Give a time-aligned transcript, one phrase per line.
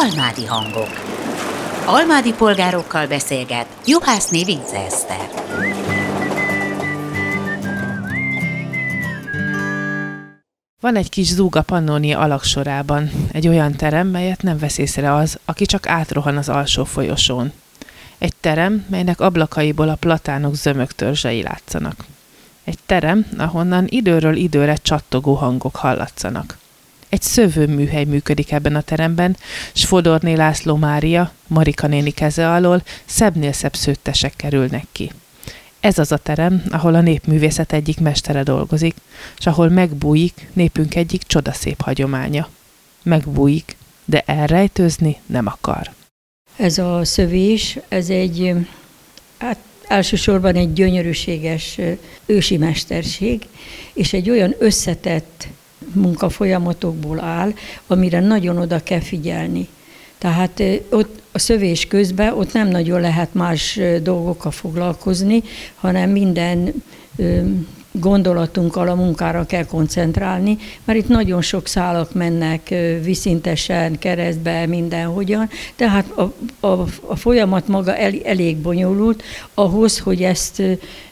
[0.00, 0.88] Almádi hangok.
[1.86, 5.28] Almádi polgárokkal beszélget Juhászné Vince Eszter.
[10.80, 15.38] Van egy kis zúg a Pannonia alaksorában, egy olyan terem, melyet nem vesz észre az,
[15.44, 17.52] aki csak átrohan az alsó folyosón.
[18.18, 22.04] Egy terem, melynek ablakaiból a platánok zömök törzsei látszanak.
[22.64, 26.58] Egy terem, ahonnan időről időre csattogó hangok hallatszanak.
[27.08, 29.36] Egy szövőműhely működik ebben a teremben,
[29.72, 35.12] s Fodorné László Mária, Marika néni keze alól szebbnél szebb szőttesek kerülnek ki.
[35.80, 38.94] Ez az a terem, ahol a népművészet egyik mestere dolgozik,
[39.38, 42.48] és ahol megbújik népünk egyik csodaszép hagyománya.
[43.02, 45.90] Megbújik, de elrejtőzni nem akar.
[46.56, 48.54] Ez a szövés, ez egy,
[49.38, 51.78] hát elsősorban egy gyönyörűséges
[52.26, 53.46] ősi mesterség,
[53.92, 55.48] és egy olyan összetett
[55.92, 57.52] munkafolyamatokból áll,
[57.86, 59.68] amire nagyon oda kell figyelni.
[60.18, 65.42] Tehát ott a szövés közben ott nem nagyon lehet más dolgokkal foglalkozni,
[65.74, 66.74] hanem minden
[67.92, 76.10] gondolatunkkal a munkára kell koncentrálni, mert itt nagyon sok szálak mennek viszintesen, keresztbe, mindenhogyan, tehát
[76.10, 76.32] a,
[76.66, 79.22] a, a folyamat maga el, elég bonyolult
[79.54, 80.62] ahhoz, hogy ezt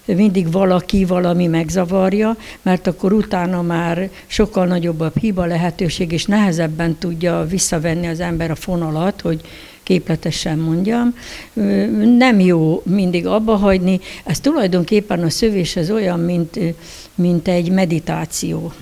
[0.04, 6.96] mindig valaki, valami megzavarja, mert akkor utána már sokkal nagyobb a hiba lehetőség, és nehezebben
[6.98, 9.40] tudja visszavenni az ember a fonalat, hogy
[9.86, 11.14] képletesen mondjam,
[12.18, 14.00] nem jó mindig abba hagyni.
[14.24, 16.58] Ez tulajdonképpen a szövés ez olyan, mint,
[17.14, 18.72] mint egy meditáció.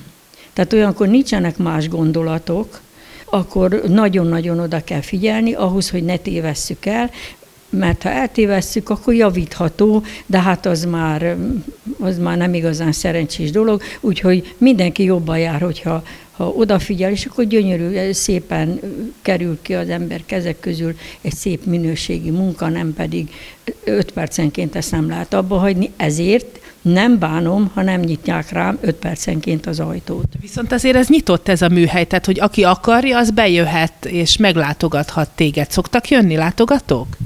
[0.53, 2.81] Tehát olyankor nincsenek más gondolatok,
[3.25, 7.11] akkor nagyon-nagyon oda kell figyelni ahhoz, hogy ne tévesszük el,
[7.69, 11.37] mert ha eltévesszük, akkor javítható, de hát az már,
[12.01, 16.03] az már nem igazán szerencsés dolog, úgyhogy mindenki jobban jár, hogyha
[16.37, 18.81] ha odafigyel, és akkor gyönyörű, szépen
[19.23, 23.31] kerül ki az ember kezek közül egy szép minőségi munka, nem pedig
[23.85, 28.95] öt percenként ezt nem lehet abba hagyni, ezért nem bánom, ha nem nyitják rám öt
[28.95, 30.33] percenként az ajtót.
[30.41, 35.31] Viszont azért ez nyitott ez a műhely, tehát hogy aki akarja, az bejöhet és meglátogathat
[35.35, 35.71] téged.
[35.71, 37.17] Szoktak jönni látogatók?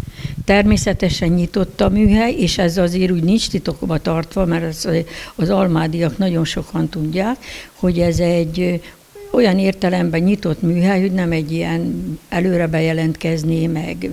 [0.45, 4.89] Természetesen nyitott a műhely, és ez azért úgy nincs titokba tartva, mert az,
[5.35, 7.37] az almádiak nagyon sokan tudják,
[7.75, 8.81] hogy ez egy
[9.31, 14.11] olyan értelemben nyitott műhely, hogy nem egy ilyen előre bejelentkezni, meg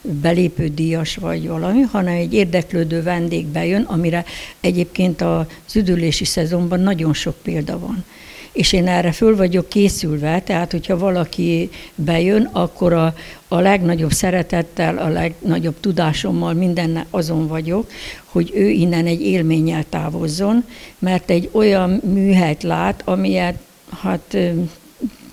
[0.00, 4.24] belépő díjas vagy valami, hanem egy érdeklődő vendég bejön, amire
[4.60, 8.04] egyébként az üdülési szezonban nagyon sok példa van.
[8.52, 13.14] És én erre föl vagyok készülve, tehát hogyha valaki bejön, akkor a,
[13.48, 17.90] a legnagyobb szeretettel, a legnagyobb tudásommal minden azon vagyok,
[18.24, 20.64] hogy ő innen egy élménnyel távozzon,
[20.98, 23.56] mert egy olyan műhelyt lát, amilyet
[23.90, 24.36] hát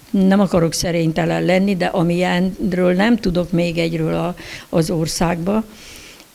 [0.09, 4.35] nem akarok szerénytelen lenni, de amilyenről nem tudok még egyről a,
[4.69, 5.63] az országba,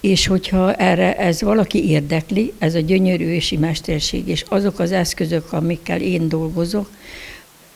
[0.01, 5.53] és hogyha erre ez valaki érdekli, ez a gyönyörű ősi mesterség, és azok az eszközök,
[5.53, 6.91] amikkel én dolgozok,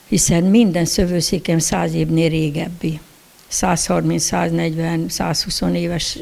[0.09, 3.01] hiszen minden szövőszékem száz évnél régebbi.
[3.49, 6.19] 130, 140, 120 éves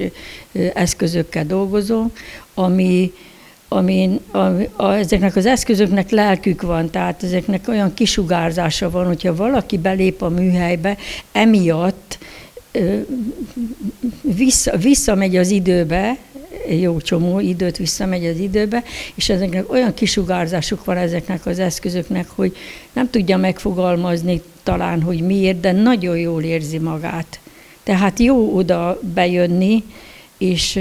[0.74, 2.12] eszközökkel dolgozom,
[2.54, 3.12] ami
[3.68, 4.38] amin a,
[4.76, 10.28] a, ezeknek az eszközöknek lelkük van, tehát ezeknek olyan kisugárzása van, hogyha valaki belép a
[10.28, 10.96] műhelybe,
[11.32, 12.18] emiatt
[12.72, 12.98] ö,
[14.22, 16.16] vissza, visszamegy az időbe,
[16.68, 18.82] jó csomó időt visszamegy az időbe,
[19.14, 22.56] és ezeknek olyan kisugárzásuk van ezeknek az eszközöknek, hogy
[22.92, 27.40] nem tudja megfogalmazni talán, hogy miért, de nagyon jól érzi magát.
[27.82, 29.84] Tehát jó oda bejönni,
[30.38, 30.80] és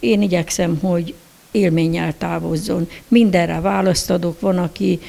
[0.00, 1.14] én igyekszem, hogy
[1.50, 2.88] élménnyel távozzon.
[3.08, 5.00] Mindenre választ adok, van, aki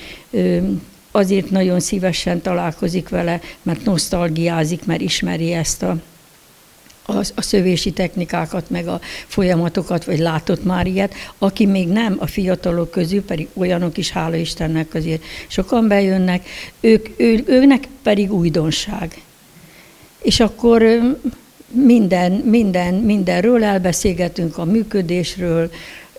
[1.11, 5.97] azért nagyon szívesen találkozik vele, mert nosztalgiázik, mert ismeri ezt a
[7.09, 12.27] a, a szövési technikákat, meg a folyamatokat, vagy látott már ilyet, aki még nem a
[12.27, 16.47] fiatalok közül, pedig olyanok is, hála Istennek azért sokan bejönnek,
[16.79, 19.21] ők, ő, őnek pedig újdonság.
[20.21, 20.83] És akkor
[21.71, 25.71] minden, minden, mindenről elbeszélgetünk, a működésről,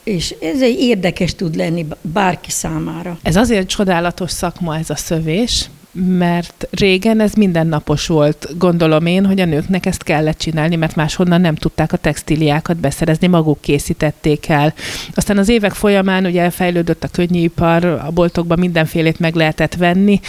[0.02, 3.18] és ez egy érdekes tud lenni bárki számára.
[3.22, 9.40] Ez azért csodálatos szakma ez a szövés, mert régen ez mindennapos volt, gondolom én, hogy
[9.40, 14.74] a nőknek ezt kellett csinálni, mert máshonnan nem tudták a textíliákat beszerezni, maguk készítették el.
[15.14, 20.20] Aztán az évek folyamán ugye elfejlődött a könnyűipar, a boltokban mindenfélét meg lehetett venni,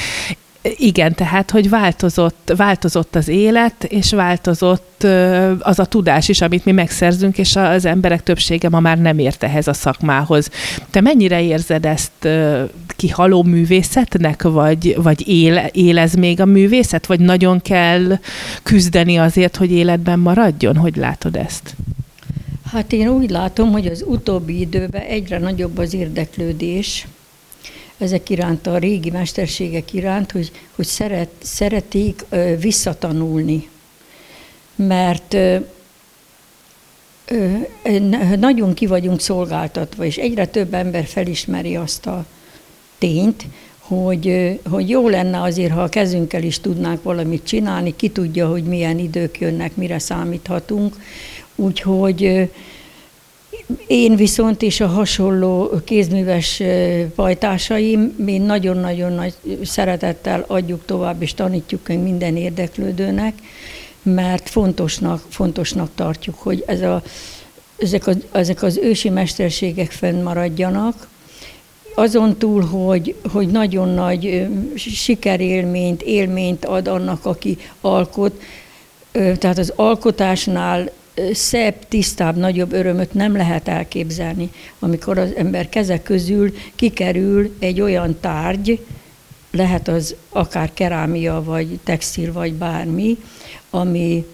[0.62, 5.04] Igen, tehát, hogy változott, változott az élet, és változott
[5.60, 9.44] az a tudás is, amit mi megszerzünk, és az emberek többsége ma már nem ért
[9.44, 10.50] ehhez a szakmához.
[10.90, 12.28] Te mennyire érzed ezt
[12.88, 18.20] kihaló művészetnek, vagy, vagy él, élez még a művészet, vagy nagyon kell
[18.64, 20.76] küzdeni azért, hogy életben maradjon?
[20.76, 21.76] Hogy látod ezt?
[22.72, 27.08] Hát én úgy látom, hogy az utóbbi időben egyre nagyobb az érdeklődés,
[28.02, 32.26] ezek iránt, a régi mesterségek iránt, hogy, hogy szeret, szeretik
[32.60, 33.70] visszatanulni.
[34.76, 35.38] Mert
[38.40, 42.26] nagyon ki vagyunk szolgáltatva, és egyre több ember felismeri azt a
[42.98, 43.46] tényt,
[43.80, 48.64] hogy, hogy jó lenne azért, ha a kezünkkel is tudnánk valamit csinálni, ki tudja, hogy
[48.64, 50.96] milyen idők jönnek, mire számíthatunk.
[51.56, 52.50] Úgyhogy
[53.88, 56.62] én viszont és a hasonló kézműves
[57.16, 63.34] pajtásaim, mi nagyon-nagyon nagy szeretettel adjuk tovább és tanítjuk minden érdeklődőnek,
[64.04, 67.04] mert fontosnak, fontosnak tartjuk, hogy ez a,
[67.78, 71.10] ezek, a, ezek az ősi mesterségek fennmaradjanak,
[71.96, 78.42] azon túl, hogy, hogy nagyon nagy sikerélményt, élményt ad annak, aki alkot,
[79.12, 80.92] tehát az alkotásnál
[81.34, 88.18] szebb, tisztább, nagyobb örömöt nem lehet elképzelni, amikor az ember keze közül kikerül egy olyan
[88.20, 88.86] tárgy,
[89.52, 93.18] lehet az akár kerámia, vagy textil, vagy bármi,
[93.70, 94.26] ami,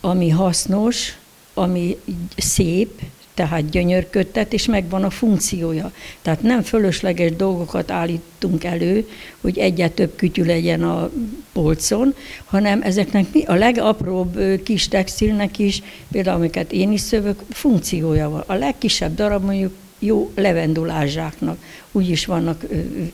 [0.00, 1.16] ami hasznos,
[1.54, 1.96] ami
[2.36, 3.00] szép,
[3.38, 5.92] tehát gyönyörködtet, és megvan a funkciója.
[6.22, 9.08] Tehát nem fölösleges dolgokat állítunk elő,
[9.40, 11.10] hogy egyet több kütyű legyen a
[11.52, 12.14] polcon,
[12.44, 18.44] hanem ezeknek mi a legapróbb kis textilnek is, például amiket én is szövök, funkciója van.
[18.46, 21.58] A legkisebb darab mondjuk jó levendulázsáknak,
[21.92, 22.64] úgy is vannak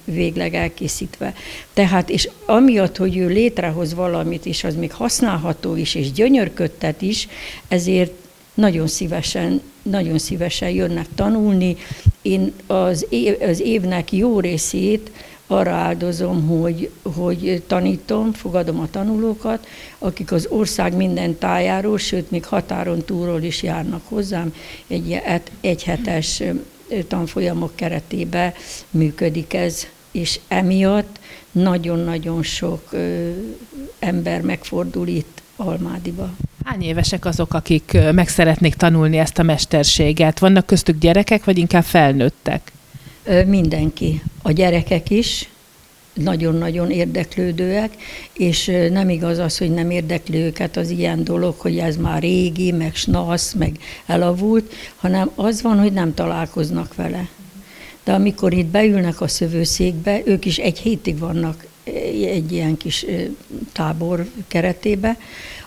[0.04, 1.34] végleg elkészítve.
[1.72, 7.28] Tehát, és amiatt, hogy ő létrehoz valamit, és az még használható is, és gyönyörködtet is,
[7.68, 8.12] ezért
[8.54, 11.76] nagyon szívesen, nagyon szívesen jönnek tanulni.
[12.22, 15.10] Én az, év, az évnek jó részét
[15.46, 19.66] arra áldozom, hogy, hogy tanítom, fogadom a tanulókat,
[19.98, 24.54] akik az ország minden tájáról, sőt, még határon túlról is járnak hozzám.
[24.86, 25.20] Egy
[25.60, 26.42] egyhetes
[27.08, 28.52] tanfolyamok keretében
[28.90, 31.18] működik ez, és emiatt
[31.52, 32.90] nagyon-nagyon sok
[33.98, 36.30] ember megfordul itt Almádiba.
[36.64, 40.38] Hány évesek azok, akik meg szeretnék tanulni ezt a mesterséget?
[40.38, 42.72] Vannak köztük gyerekek, vagy inkább felnőttek?
[43.46, 44.22] Mindenki.
[44.42, 45.48] A gyerekek is
[46.12, 47.90] nagyon-nagyon érdeklődőek,
[48.32, 52.72] és nem igaz az, hogy nem érdekli őket az ilyen dolog, hogy ez már régi,
[52.72, 57.28] meg snasz, meg elavult, hanem az van, hogy nem találkoznak vele.
[58.04, 63.06] De amikor itt beülnek a szövőszékbe, ők is egy hétig vannak egy ilyen kis
[63.72, 65.16] tábor keretébe,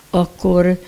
[0.09, 0.79] akkor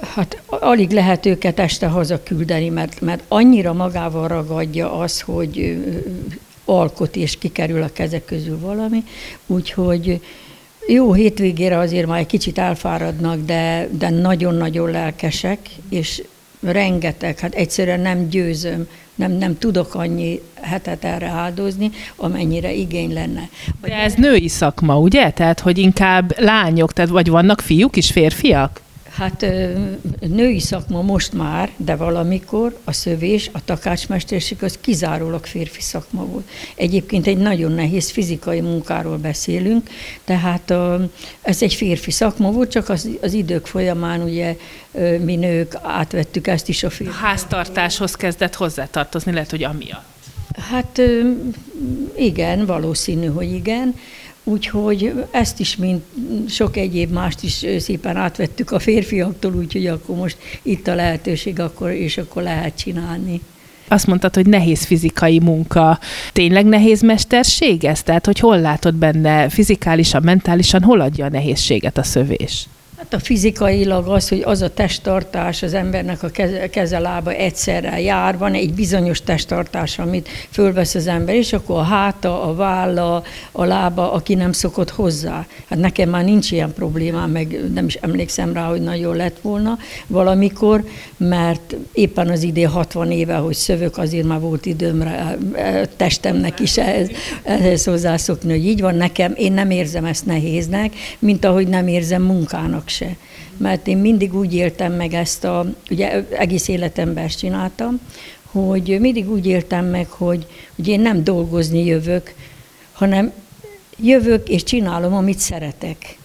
[0.00, 5.78] hát alig lehet őket este hazaküldeni, mert, mert annyira magával ragadja az, hogy
[6.64, 9.04] alkot és kikerül a kezek közül valami,
[9.46, 10.20] úgyhogy
[10.86, 15.58] jó hétvégére azért már egy kicsit elfáradnak, de, de nagyon-nagyon lelkesek,
[15.88, 16.22] és
[16.60, 23.48] rengeteg, hát egyszerűen nem győzöm, nem, nem tudok annyi hetet erre áldozni, amennyire igény lenne.
[23.80, 25.30] De ez női szakma, ugye?
[25.30, 28.80] Tehát, hogy inkább lányok, tehát vagy vannak fiúk is, férfiak?
[29.16, 29.46] Hát
[30.20, 36.48] női szakma most már, de valamikor a szövés, a takácsmesterség az kizárólag férfi szakma volt.
[36.74, 39.90] Egyébként egy nagyon nehéz fizikai munkáról beszélünk,
[40.24, 40.72] tehát
[41.42, 44.56] ez egy férfi szakma volt, csak az, az idők folyamán ugye
[45.24, 47.12] mi nők átvettük ezt is a férfi.
[47.12, 50.14] A háztartáshoz kezdett hozzátartozni, lehet, hogy amiatt.
[50.70, 51.00] Hát
[52.16, 53.94] igen, valószínű, hogy igen.
[54.48, 56.02] Úgyhogy ezt is, mint
[56.48, 61.90] sok egyéb mást is szépen átvettük a férfiaktól, úgyhogy akkor most itt a lehetőség, akkor,
[61.90, 63.40] és akkor lehet csinálni.
[63.88, 65.98] Azt mondtad, hogy nehéz fizikai munka.
[66.32, 68.02] Tényleg nehéz mesterség ez?
[68.02, 72.68] Tehát, hogy hol látod benne fizikálisan, mentálisan, hol adja a nehézséget a szövés?
[72.96, 78.00] Hát a fizikailag az, hogy az a testtartás az embernek a keze, keze lába egyszerre
[78.00, 83.22] jár, van egy bizonyos testtartás, amit fölvesz az ember, és akkor a háta, a válla,
[83.52, 85.46] a lába, aki nem szokott hozzá.
[85.68, 89.78] Hát nekem már nincs ilyen problémám, meg nem is emlékszem rá, hogy nagyon lett volna
[90.06, 90.84] valamikor,
[91.16, 95.38] mert éppen az idén 60 éve, hogy szövök, azért már volt időmre
[95.96, 97.10] testemnek is ehhez,
[97.42, 102.22] ehhez hozzászokni, hogy így van nekem, én nem érzem ezt nehéznek, mint ahogy nem érzem
[102.22, 103.16] munkának se.
[103.56, 108.00] Mert én mindig úgy éltem meg ezt a, ugye egész életemben ezt csináltam,
[108.42, 112.34] hogy mindig úgy éltem meg, hogy, hogy én nem dolgozni jövök,
[112.92, 113.32] hanem
[113.96, 116.18] jövök és csinálom, amit szeretek.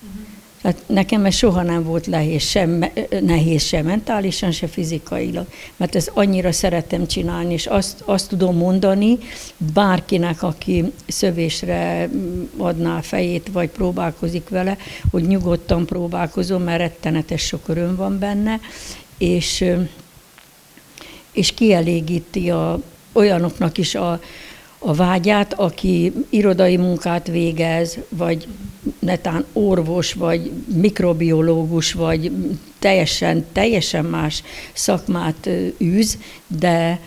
[0.62, 2.86] Tehát nekem ez soha nem volt nehéz, sem,
[3.22, 5.46] nehéz, sem mentálisan, se fizikailag,
[5.77, 9.18] mert ezt annyira szeretem csinálni, és azt, azt tudom mondani
[9.74, 12.10] bárkinek, aki szövésre
[12.58, 14.77] adná fejét, vagy próbálkozik vele,
[15.12, 18.60] hogy nyugodtan próbálkozom, mert rettenetes sok öröm van benne,
[19.18, 19.65] és,
[21.32, 22.80] és kielégíti a,
[23.13, 24.22] olyanoknak is a,
[24.84, 28.48] a vágyát, aki irodai munkát végez, vagy
[29.00, 32.32] netán orvos, vagy mikrobiológus, vagy
[32.80, 35.50] teljesen, teljesen más szakmát
[35.82, 37.00] űz, de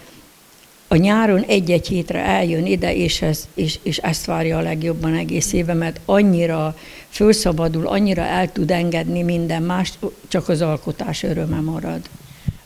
[0.88, 5.52] a nyáron egy-egy hétre eljön ide, és, ez, és, és ezt várja a legjobban egész
[5.52, 6.76] éve, mert annyira
[7.09, 12.00] fölszabadul, annyira el tud engedni minden mást, csak az alkotás öröme marad.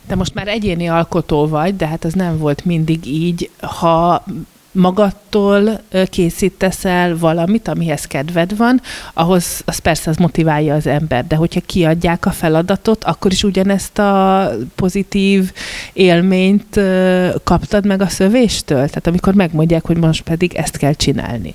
[0.06, 3.50] De most már egyéni alkotó vagy, de hát ez nem volt mindig így.
[3.60, 4.24] Ha
[4.78, 5.80] magadtól
[6.10, 8.80] készítesz el valamit, amihez kedved van,
[9.14, 13.98] ahhoz az persze az motiválja az ember, de hogyha kiadják a feladatot, akkor is ugyanezt
[13.98, 15.52] a pozitív
[15.92, 16.80] élményt
[17.44, 18.86] kaptad meg a szövéstől?
[18.86, 21.54] Tehát amikor megmondják, hogy most pedig ezt kell csinálni.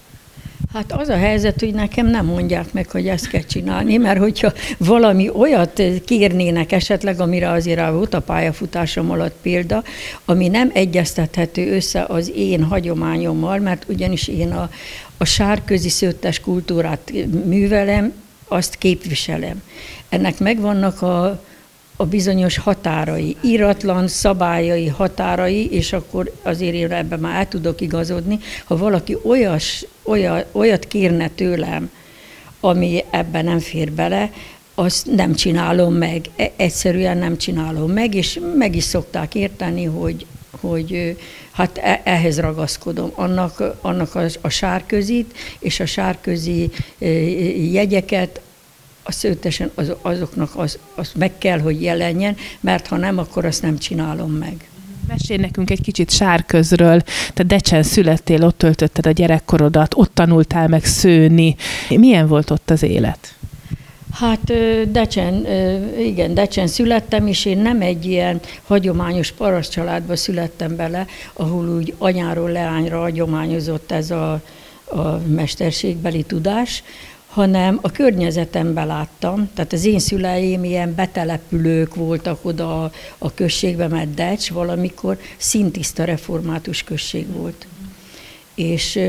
[0.74, 4.54] Hát az a helyzet, hogy nekem nem mondják meg, hogy ezt kell csinálni, mert hogyha
[4.78, 9.84] valami olyat kérnének esetleg, amire azért volt a pályafutásom alatt példa,
[10.26, 14.70] ami nem egyeztethető össze az én hagyományommal, mert ugyanis én a,
[15.18, 17.14] a sárközi szőttes kultúrát
[17.46, 18.14] művelem,
[18.48, 19.64] azt képviselem.
[20.10, 21.44] Ennek megvannak a,
[21.96, 28.40] a bizonyos határai, íratlan szabályai, határai, és akkor azért én ebben már el tudok igazodni,
[28.66, 31.92] ha valaki olyas, olyat, olyat kérne tőlem,
[32.60, 34.32] ami ebben nem fér bele,
[34.76, 40.26] azt nem csinálom meg, e, egyszerűen nem csinálom meg, és meg is szokták érteni, hogy,
[40.52, 41.18] hogy
[41.52, 43.12] hát e, ehhez ragaszkodom.
[43.16, 46.70] Annak, annak a, a sárközit és a sárközi
[47.72, 48.42] jegyeket
[49.12, 53.78] szőtesen az, azoknak az, az meg kell, hogy jelenjen, mert ha nem, akkor azt nem
[53.78, 54.68] csinálom meg.
[55.08, 57.02] Mesélj nekünk egy kicsit sárközről.
[57.34, 61.56] Te Decsen születtél, ott töltötted a gyerekkorodat, ott tanultál meg szőni.
[61.90, 63.36] Milyen volt ott az élet?
[64.14, 64.54] Hát
[64.92, 65.46] Decsen,
[66.00, 71.94] igen, Decsen születtem, és én nem egy ilyen hagyományos paraszt családba születtem bele, ahol úgy
[71.98, 74.32] anyáról leányra hagyományozott ez a,
[74.86, 76.84] a mesterségbeli tudás,
[77.34, 83.88] hanem a környezetemben láttam, tehát az én szüleim ilyen betelepülők voltak oda a, a községbe,
[83.88, 87.68] mert Decs valamikor szintiszta református község volt.
[88.56, 89.00] És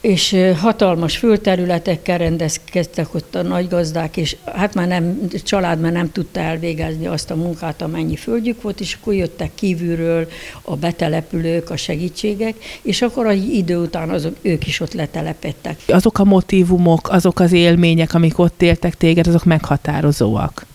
[0.00, 6.40] és hatalmas földterületekkel rendezkedtek ott a nagygazdák, és hát már nem, család már nem tudta
[6.40, 10.28] elvégezni azt a munkát, amennyi földjük volt, és akkor jöttek kívülről
[10.62, 15.80] a betelepülők, a segítségek, és akkor egy idő után azok, ők is ott letelepettek.
[15.86, 20.66] Azok a motivumok, azok az élmények, amik ott éltek téged, azok meghatározóak.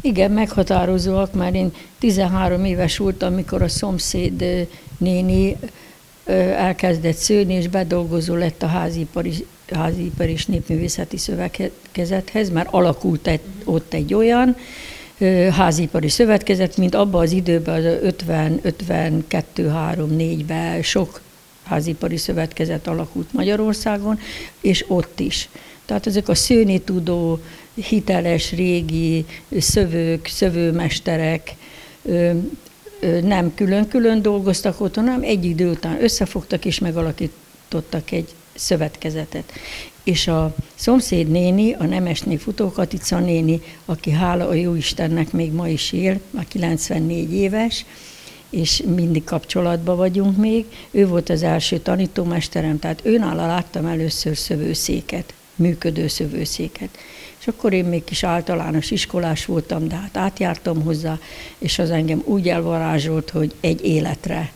[0.00, 4.44] Igen, meghatározóak, mert én 13 éves voltam, amikor a szomszéd
[4.98, 5.56] néni
[6.56, 13.94] elkezdett szőni, és bedolgozó lett a házipari, házipari és népművészeti szövetkezethez, mert alakult egy, ott
[13.94, 14.56] egy olyan
[15.50, 21.20] házipari szövetkezet, mint abban az időben, az 50, 52, 3, 4-ben sok
[21.62, 24.18] házipari szövetkezet alakult Magyarországon,
[24.60, 25.48] és ott is.
[25.84, 27.40] Tehát ezek a szőni tudó,
[27.74, 29.24] hiteles, régi
[29.58, 31.54] szövők, szövőmesterek,
[33.22, 39.52] nem külön-külön dolgoztak otthon, hanem egy idő után összefogtak és megalakítottak egy szövetkezetet.
[40.02, 45.52] És a szomszéd néni, a Nemesné Futó Katica néni, aki hála a jó Istennek még
[45.52, 47.84] ma is él, a 94 éves,
[48.50, 50.64] és mindig kapcsolatban vagyunk még.
[50.90, 56.88] Ő volt az első tanítómesterem, tehát őnála láttam először szövőszéket, működő szövőszéket.
[57.40, 61.18] És akkor én még kis általános iskolás voltam, de hát átjártam hozzá,
[61.58, 64.52] és az engem úgy elvarázsolt, hogy egy életre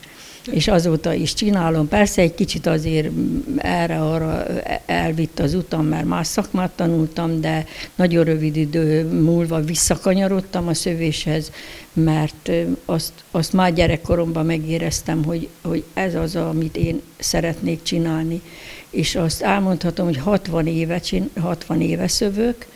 [0.51, 1.89] és azóta is csinálom.
[1.89, 3.09] Persze egy kicsit azért
[3.57, 4.47] erre-arra
[4.87, 11.53] elvitt az utam, mert más szakmát tanultam, de nagyon rövid idő múlva visszakanyarodtam a szövéshez,
[11.93, 12.51] mert
[12.85, 18.43] azt, azt már gyerekkoromban megéreztem, hogy, hogy ez az, amit én szeretnék csinálni.
[18.91, 21.01] És azt elmondhatom, hogy 60 éve,
[21.41, 22.67] 60 éve szövök,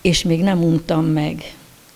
[0.00, 1.54] és még nem untam meg.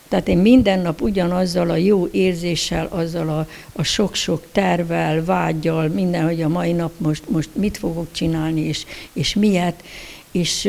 [0.09, 6.25] Tehát én minden nap ugyanazzal a jó érzéssel, azzal a, a sok-sok tervel, vágyal, minden,
[6.25, 9.83] hogy a mai nap most, most mit fogok csinálni, és, és miért,
[10.31, 10.69] és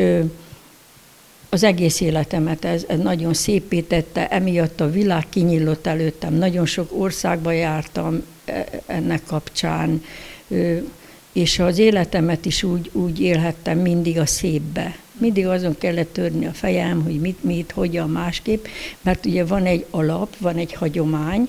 [1.50, 7.52] az egész életemet ez, ez nagyon szépítette, emiatt a világ kinyílott előttem, nagyon sok országba
[7.52, 10.04] jártam e, ennek kapcsán,
[11.32, 14.96] és az életemet is úgy, úgy élhettem mindig a szépbe.
[15.18, 18.66] Mindig azon kellett törni a fejem, hogy mit, mit, hogyan, másképp,
[19.02, 21.48] mert ugye van egy alap, van egy hagyomány,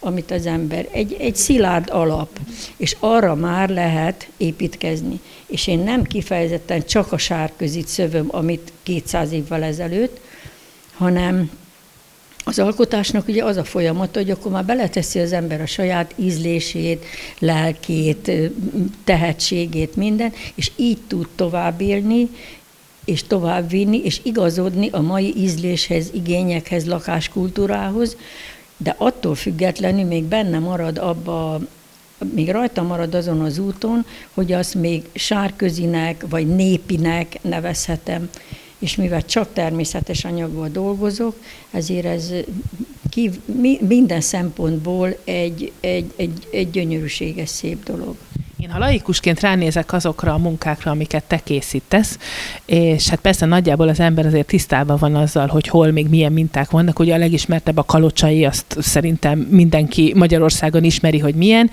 [0.00, 2.38] amit az ember, egy, egy szilárd alap,
[2.76, 5.20] és arra már lehet építkezni.
[5.46, 10.20] És én nem kifejezetten csak a sárközit szövöm, amit 200 évvel ezelőtt,
[10.96, 11.50] hanem
[12.44, 17.04] az alkotásnak ugye az a folyamat, hogy akkor már beleteszi az ember a saját ízlését,
[17.38, 18.30] lelkét,
[19.04, 22.28] tehetségét, minden, és így tud tovább élni,
[23.10, 28.16] és tovább vinni, és igazodni a mai ízléshez, igényekhez, lakáskultúrához,
[28.76, 31.60] de attól függetlenül még benne marad abba,
[32.34, 38.30] még rajta marad azon az úton, hogy azt még sárközinek vagy népinek nevezhetem,
[38.78, 41.36] és mivel csak természetes anyagból dolgozok,
[41.70, 42.32] ezért ez
[43.78, 48.16] minden szempontból egy, egy, egy, egy gyönyörűséges, szép dolog.
[48.70, 52.18] Én ha laikusként ránézek azokra a munkákra, amiket te készítesz,
[52.64, 56.70] és hát persze nagyjából az ember azért tisztában van azzal, hogy hol még milyen minták
[56.70, 56.98] vannak.
[56.98, 61.70] Ugye a legismertebb a kalocsai, azt szerintem mindenki Magyarországon ismeri, hogy milyen.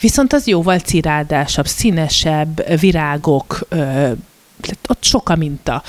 [0.00, 3.68] Viszont az jóval cirádásabb, színesebb, virágok,
[4.88, 5.82] ott sok a minta.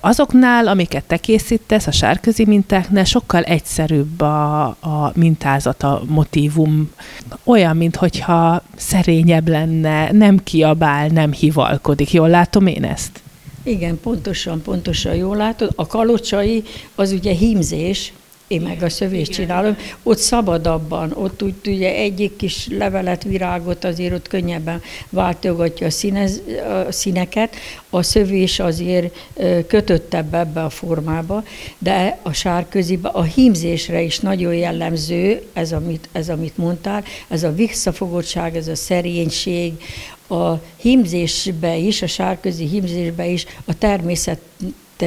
[0.00, 6.90] Azoknál, amiket te készítesz, a sárközi mintáknál sokkal egyszerűbb a, a mintázat, a motivum.
[7.44, 12.12] Olyan, mintha szerényebb lenne, nem kiabál, nem hivalkodik.
[12.12, 13.20] Jól látom én ezt?
[13.62, 15.72] Igen, pontosan, pontosan jól látod.
[15.76, 16.62] A kalocsai
[16.94, 18.12] az ugye hímzés,
[18.48, 24.12] én meg a szövést csinálom, ott szabadabban, ott úgy ugye egyik kis levelet, virágot azért
[24.12, 26.40] ott könnyebben váltogatja a, színez,
[26.86, 27.56] a színeket,
[27.90, 29.16] a szövés azért
[29.66, 31.44] kötöttebb ebbe a formába,
[31.78, 37.52] de a sárközibe a hímzésre is nagyon jellemző, ez amit, ez amit mondtál, ez a
[37.52, 39.72] visszafogottság, ez a szerénység,
[40.28, 44.40] a hímzésbe is, a sárközi hímzésbe is a természet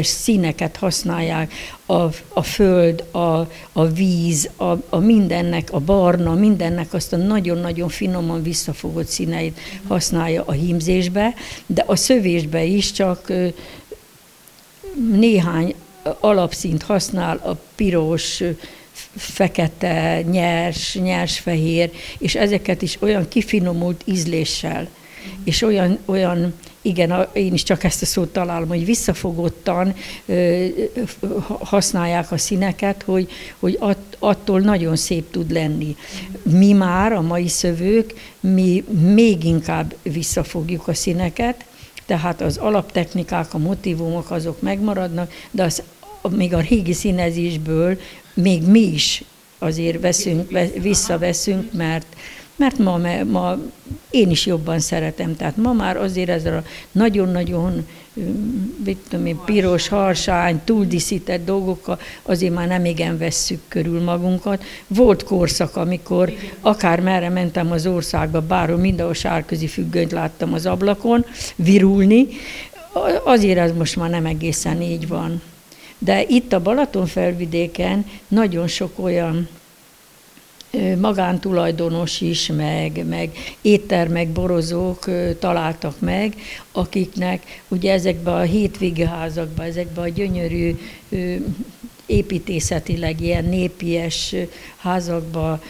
[0.01, 1.53] színeket használják,
[1.85, 2.01] a,
[2.33, 8.43] a föld, a, a víz, a, a mindennek, a barna, mindennek azt a nagyon-nagyon finoman
[8.43, 11.33] visszafogott színeit használja a hímzésbe,
[11.65, 13.31] de a szövésbe is csak
[15.11, 15.75] néhány
[16.19, 18.43] alapszint használ, a piros,
[19.15, 24.87] fekete, nyers, nyers-fehér, és ezeket is olyan kifinomult ízléssel,
[25.43, 29.95] és olyan, olyan igen, én is csak ezt a szót találom, hogy visszafogottan
[31.59, 35.95] használják a színeket, hogy, hogy att, attól nagyon szép tud lenni.
[36.43, 41.65] Mi már, a mai szövők, mi még inkább visszafogjuk a színeket,
[42.05, 45.83] tehát az alaptechnikák, a motivumok azok megmaradnak, de az,
[46.29, 47.99] még a régi színezésből
[48.33, 49.23] még mi is
[49.59, 52.05] azért veszünk, visszaveszünk, mert,
[52.61, 52.99] mert ma,
[53.31, 53.57] ma
[54.09, 55.35] én is jobban szeretem.
[55.35, 57.87] Tehát ma már azért ezzel a nagyon-nagyon
[58.85, 64.63] mit tudom én, piros, harsány, túldíszített dolgokkal azért már nem igen vesszük körül magunkat.
[64.87, 71.25] Volt korszak, amikor akár merre mentem az országba, bárhol mindenhol sárközi függönyt láttam az ablakon
[71.55, 72.27] virulni,
[73.23, 75.41] azért ez most már nem egészen így van.
[75.97, 79.47] De itt a Balaton felvidéken nagyon sok olyan
[80.99, 83.31] magántulajdonos is, meg, meg
[83.61, 86.35] éttermek, borozók találtak meg,
[86.71, 90.75] akiknek ugye ezekben a hétvégeházakban, ezekben a gyönyörű
[92.05, 94.35] építészetileg ilyen népies
[94.77, 95.61] házakba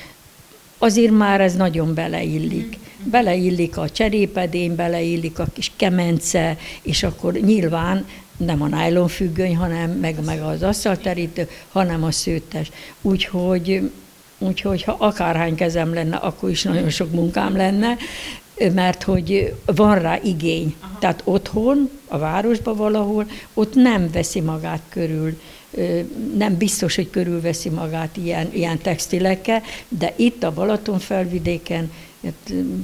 [0.78, 2.78] azért már ez nagyon beleillik.
[3.04, 8.06] Beleillik a cserépedény, beleillik a kis kemence, és akkor nyilván
[8.38, 12.72] nem a nájlon függöny, hanem meg, meg az asztalterítő, hanem a szőttes.
[13.02, 13.92] Úgyhogy
[14.43, 17.97] Úgyhogy ha akárhány kezem lenne, akkor is nagyon sok munkám lenne,
[18.73, 20.75] mert hogy van rá igény.
[20.80, 20.97] Aha.
[20.99, 25.39] Tehát otthon, a városban valahol, ott nem veszi magát körül,
[26.38, 31.91] nem biztos, hogy körülveszi magát ilyen, ilyen textilekkel, de itt a Balaton felvidéken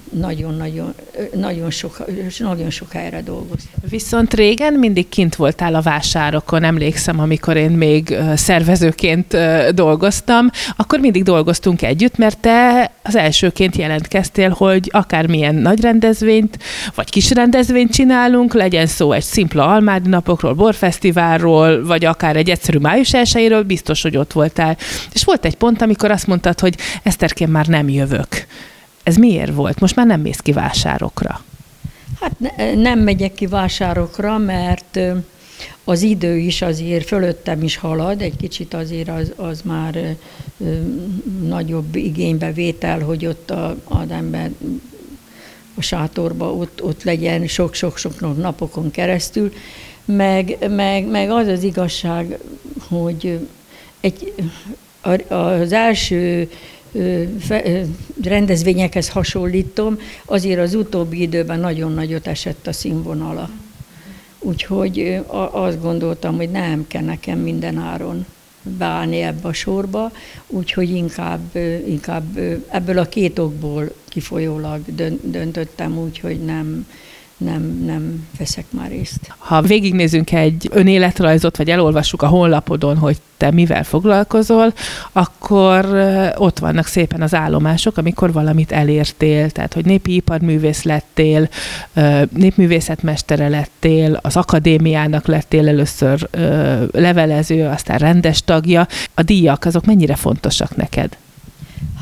[0.10, 0.94] nagyon-nagyon
[1.34, 2.04] nagyon sok,
[2.38, 3.82] nagyon sok helyre dolgoztam.
[3.90, 9.38] Viszont régen mindig kint voltál a vásárokon, emlékszem, amikor én még szervezőként
[9.74, 16.58] dolgoztam, akkor mindig dolgoztunk együtt, mert te az elsőként jelentkeztél, hogy akármilyen nagy rendezvényt,
[16.96, 22.78] vagy kis rendezvényt csinálunk, legyen szó egy szimpla almádi napokról, borfesztiválról, vagy akár egy egyszerű
[22.78, 24.78] május elsőjéről, biztos, hogy ott voltál.
[25.14, 28.48] És volt egy pont, amikor azt mondtad, hogy Eszterként már nem jövök.
[29.08, 29.80] Ez miért volt?
[29.80, 31.44] Most már nem mész ki vásárokra.
[32.20, 35.00] Hát ne, nem megyek ki vásárokra, mert
[35.84, 40.16] az idő is azért fölöttem is halad, egy kicsit azért az, az már
[40.58, 40.74] ö,
[41.42, 44.52] nagyobb igénybevétel, hogy ott a, az ember
[45.76, 49.54] a sátorba ott, ott legyen sok-sok-sok napokon keresztül,
[50.06, 52.38] meg, meg, meg az az igazság,
[52.90, 53.40] hogy
[54.00, 54.34] egy,
[55.28, 56.50] az első
[58.24, 63.50] rendezvényekhez hasonlítom, azért az utóbbi időben nagyon nagyot esett a színvonala.
[64.40, 68.26] Úgyhogy azt gondoltam, hogy nem kell nekem minden áron
[68.78, 70.12] beállni ebbe a sorba,
[70.48, 71.56] úgyhogy inkább,
[71.88, 72.38] inkább
[72.70, 74.82] ebből a két okból kifolyólag
[75.22, 76.88] döntöttem úgy, hogy nem,
[77.38, 79.34] nem, nem veszek már részt.
[79.38, 84.74] Ha végignézünk egy önéletrajzot, vagy elolvassuk a honlapodon, hogy te mivel foglalkozol,
[85.12, 85.86] akkor
[86.38, 91.50] ott vannak szépen az állomások, amikor valamit elértél, tehát hogy népi iparművész lettél,
[92.30, 96.30] népművészetmestere lettél, az akadémiának lettél először
[96.92, 98.88] levelező, aztán rendes tagja.
[99.14, 101.18] A díjak azok mennyire fontosak neked?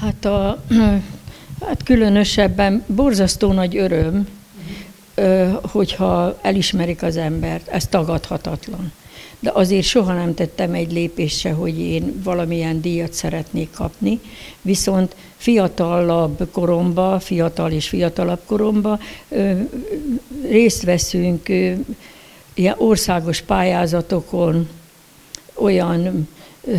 [0.01, 0.63] Hát, a,
[1.65, 4.27] hát különösebben borzasztó nagy öröm,
[5.61, 8.91] hogyha elismerik az embert, ez tagadhatatlan.
[9.39, 14.19] De azért soha nem tettem egy lépést se, hogy én valamilyen díjat szeretnék kapni,
[14.61, 18.99] viszont fiatalabb koromba, fiatal és fiatalabb koromba
[20.47, 21.49] részt veszünk
[22.53, 24.69] ilyen országos pályázatokon,
[25.53, 26.27] olyan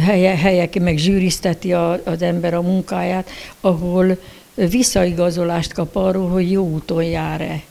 [0.01, 4.18] helye, helyek, meg zsűrizteti az ember a munkáját, ahol
[4.55, 7.62] visszaigazolást kap arról, hogy jó úton jár-e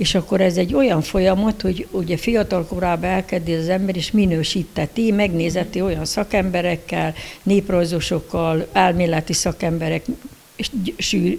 [0.00, 5.10] és akkor ez egy olyan folyamat, hogy ugye fiatal korában elkezdi az ember, és minősíteti,
[5.10, 10.04] megnézeti olyan szakemberekkel, néprajzosokkal, elméleti szakemberek,
[10.56, 10.70] és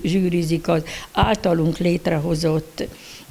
[0.03, 2.83] zsűrizik az általunk létrehozott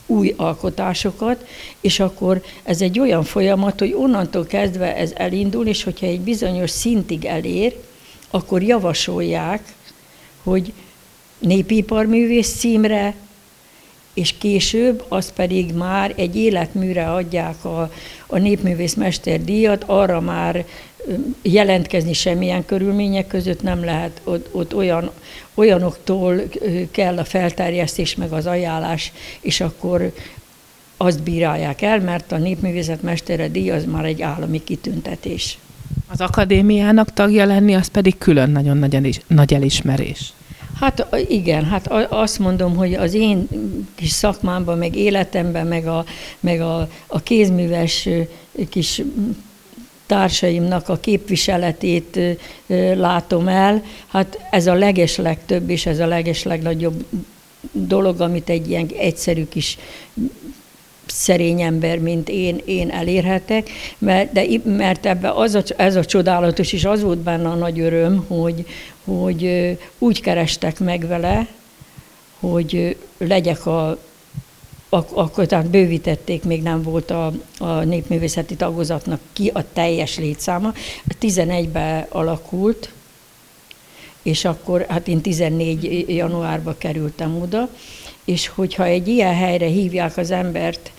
[0.07, 1.47] új alkotásokat,
[1.81, 6.71] és akkor ez egy olyan folyamat, hogy onnantól kezdve ez elindul, és hogyha egy bizonyos
[6.71, 7.77] szintig elér,
[8.31, 9.75] akkor javasolják,
[10.43, 10.73] hogy
[11.39, 13.15] népiparművész címre,
[14.15, 17.93] és később az pedig már egy életműre adják a,
[18.27, 20.65] a népművész mesterdíjat, arra már
[21.43, 25.11] jelentkezni semmilyen körülmények között nem lehet, ott, ott olyan,
[25.55, 26.43] olyanoktól
[26.91, 30.13] kell a felterjesztés meg az ajánlás, és akkor
[30.97, 35.59] azt bírálják el, mert a népművészet mestere díj az már egy állami kitüntetés.
[36.09, 40.33] Az akadémiának tagja lenni, az pedig külön nagyon nagy, nagy elismerés.
[40.81, 43.49] Hát igen, hát azt mondom, hogy az én
[43.95, 46.05] kis szakmámban, meg életemben, meg a,
[46.41, 48.09] meg a, a kézműves
[48.69, 49.03] kis
[50.07, 52.19] társaimnak a képviseletét
[52.95, 53.83] látom el.
[54.07, 57.05] Hát ez a legeslegtöbb és ez a legeslegnagyobb
[57.73, 59.79] dolog, amit egy ilyen egyszerű kis
[61.11, 66.73] szerény ember, mint én, én elérhetek, mert, de, mert ebbe az a, ez a csodálatos,
[66.73, 68.67] és az volt benne a nagy öröm, hogy,
[69.05, 71.47] hogy úgy kerestek meg vele,
[72.41, 73.99] hogy legyek a
[74.93, 80.73] akkor tehát bővítették, még nem volt a, a népművészeti tagozatnak ki a teljes létszáma.
[81.21, 82.93] 11-ben alakult,
[84.23, 87.69] és akkor hát én 14 januárba kerültem oda,
[88.25, 90.91] és hogyha egy ilyen helyre hívják az embert,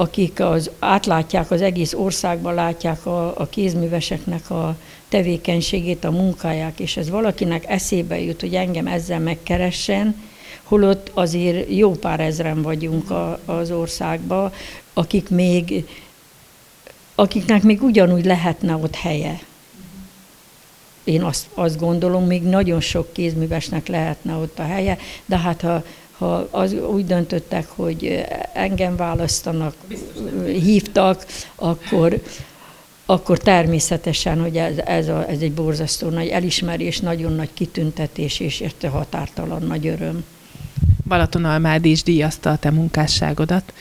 [0.00, 4.76] akik az, átlátják az egész országban, látják a, a kézműveseknek a
[5.08, 10.22] tevékenységét, a munkáják, és ez valakinek eszébe jut, hogy engem ezzel megkeressen,
[10.62, 14.52] holott azért jó pár ezren vagyunk a, az országban,
[14.92, 15.88] akik még,
[17.14, 19.40] akiknek még ugyanúgy lehetne ott helye.
[21.04, 25.82] Én azt, azt gondolom, még nagyon sok kézművesnek lehetne ott a helye, de hát ha
[26.18, 29.74] ha az úgy döntöttek, hogy engem választanak,
[30.46, 32.22] hívtak, akkor,
[33.06, 38.60] akkor természetesen, hogy ez, ez, a, ez egy borzasztó nagy elismerés, nagyon nagy kitüntetés, és
[38.60, 40.24] érte határtalan nagy öröm.
[41.06, 43.72] Balatonalmádi is díjazta a te munkásságodat.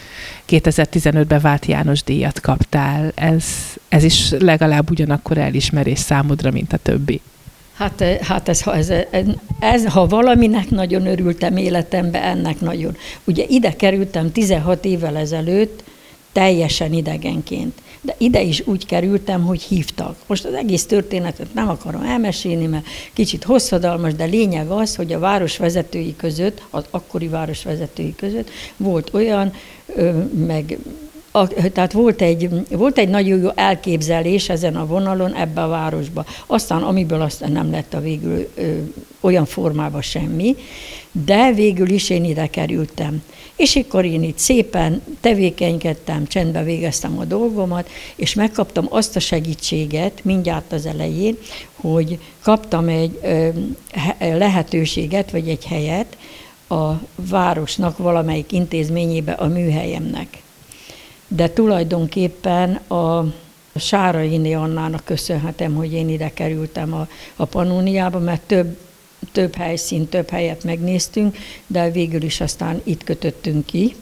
[0.49, 3.11] 2015-ben Vált János díjat kaptál.
[3.15, 3.45] Ez,
[3.89, 7.21] ez is legalább ugyanakkor elismerés számodra, mint a többi.
[7.77, 9.25] Hát, eh, hát ez, ez, ez,
[9.59, 12.97] ez, ha valaminek nagyon örültem életemben, ennek nagyon.
[13.23, 15.83] Ugye ide kerültem 16 évvel ezelőtt,
[16.31, 17.81] teljesen idegenként.
[18.01, 20.15] De ide is úgy kerültem, hogy hívtak.
[20.27, 25.19] Most az egész történetet nem akarom elmesélni, mert kicsit hosszadalmas, de lényeg az, hogy a
[25.19, 29.53] városvezetői között, az akkori városvezetői között volt olyan,
[30.45, 30.77] meg
[31.37, 36.25] a, tehát volt egy, volt egy nagyon jó elképzelés ezen a vonalon ebbe a városba.
[36.45, 38.77] Aztán, amiből aztán nem lett a végül ö,
[39.19, 40.55] olyan formában semmi,
[41.11, 43.23] de végül is én ide kerültem.
[43.55, 50.23] És akkor én itt szépen tevékenykedtem, csendben végeztem a dolgomat, és megkaptam azt a segítséget
[50.23, 51.37] mindjárt az elején,
[51.75, 53.49] hogy kaptam egy ö,
[54.19, 56.17] lehetőséget, vagy egy helyet,
[56.69, 60.45] a városnak valamelyik intézményébe a műhelyemnek.
[61.27, 63.25] De tulajdonképpen a
[63.75, 68.77] Sáraini Annának köszönhetem, hogy én ide kerültem a, a Panóniába, mert több,
[69.31, 71.37] több helyszín, több helyet megnéztünk,
[71.67, 73.95] de végül is aztán itt kötöttünk ki.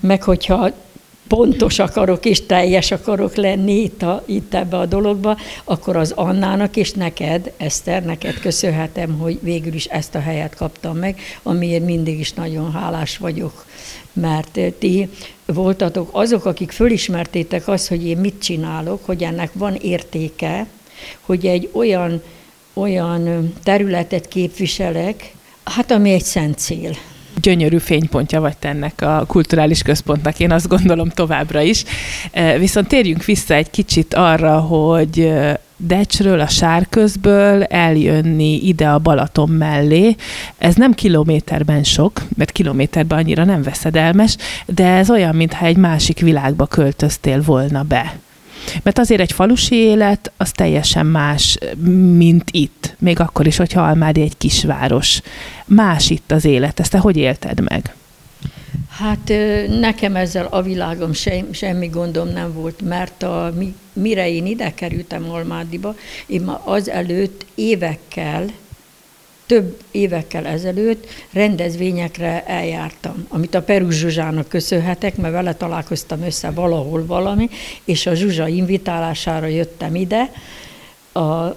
[0.00, 0.70] Meg hogyha
[1.28, 6.76] pontos akarok és teljes akarok lenni itt, a, itt ebbe a dologba, akkor az Annának
[6.76, 12.18] és neked, Eszter, neked köszönhetem, hogy végül is ezt a helyet kaptam meg, amiért mindig
[12.18, 13.64] is nagyon hálás vagyok,
[14.12, 15.08] mert ti
[15.46, 20.66] voltatok azok, akik fölismertétek azt, hogy én mit csinálok, hogy ennek van értéke,
[21.20, 22.22] hogy egy olyan,
[22.72, 25.32] olyan területet képviselek,
[25.64, 26.96] hát ami egy szent cél
[27.40, 31.84] gyönyörű fénypontja vagy ennek a kulturális központnak, én azt gondolom továbbra is.
[32.30, 38.98] E, viszont térjünk vissza egy kicsit arra, hogy e, Decsről, a sárközből eljönni ide a
[38.98, 40.16] Balaton mellé.
[40.58, 44.36] Ez nem kilométerben sok, mert kilométerben annyira nem veszedelmes,
[44.66, 48.18] de ez olyan, mintha egy másik világba költöztél volna be.
[48.82, 51.58] Mert azért egy falusi élet az teljesen más,
[52.16, 52.96] mint itt.
[52.98, 55.20] Még akkor is, hogyha Almádi egy kisváros.
[55.64, 56.80] Más itt az élet.
[56.80, 57.94] Ezt te hogy élted meg?
[58.88, 59.32] Hát
[59.80, 61.12] nekem ezzel a világom
[61.50, 63.54] semmi gondom nem volt, mert a,
[63.92, 65.94] mire én ide kerültem Almádiba,
[66.26, 68.46] én már azelőtt évekkel
[69.46, 77.06] több évekkel ezelőtt rendezvényekre eljártam, amit a Peru Zsuzsának köszönhetek, mert vele találkoztam össze valahol
[77.06, 77.48] valami,
[77.84, 80.30] és a Zsuzsa invitálására jöttem ide.
[81.12, 81.56] A,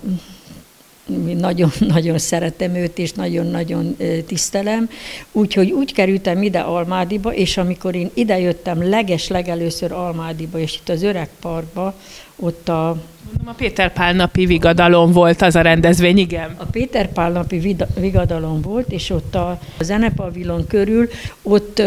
[1.37, 4.89] nagyon, nagyon szeretem őt, és nagyon-nagyon tisztelem.
[5.31, 11.03] Úgyhogy úgy kerültem ide Almádiba, és amikor én idejöttem leges legelőször Almádiba, és itt az
[11.03, 11.95] Öreg Parkba,
[12.35, 12.97] ott a...
[13.25, 16.55] Mondom, a Péter Pál napi vigadalom volt az a rendezvény, igen.
[16.57, 21.09] A Péter Pál napi vigadalom volt, és ott a zenepavilon körül,
[21.41, 21.81] ott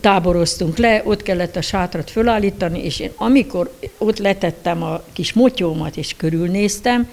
[0.00, 5.96] táboroztunk le, ott kellett a sátrat fölállítani, és én amikor ott letettem a kis motyómat,
[5.96, 7.08] és körülnéztem,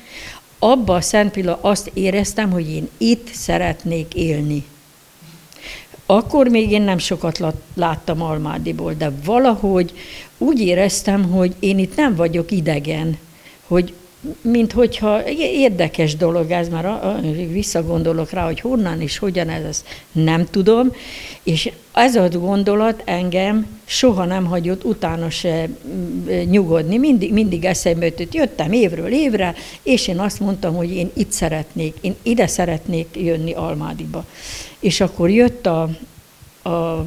[0.59, 4.65] abba a szent pillanat azt éreztem, hogy én itt szeretnék élni.
[6.05, 7.39] Akkor még én nem sokat
[7.73, 9.93] láttam Almádiból, de valahogy
[10.37, 13.17] úgy éreztem, hogy én itt nem vagyok idegen,
[13.67, 13.93] hogy
[14.41, 20.45] mint hogyha érdekes dolog ez, már visszagondolok rá, hogy honnan és hogyan ez, ezt nem
[20.45, 20.91] tudom,
[21.43, 28.05] és ez a gondolat engem soha nem hagyott utána se mm, nyugodni, mindig, mindig eszembe
[28.05, 33.07] jutott, jöttem évről évre, és én azt mondtam, hogy én itt szeretnék, én ide szeretnék
[33.13, 34.25] jönni Almádiba.
[34.79, 35.89] És akkor jött a,
[36.67, 37.05] a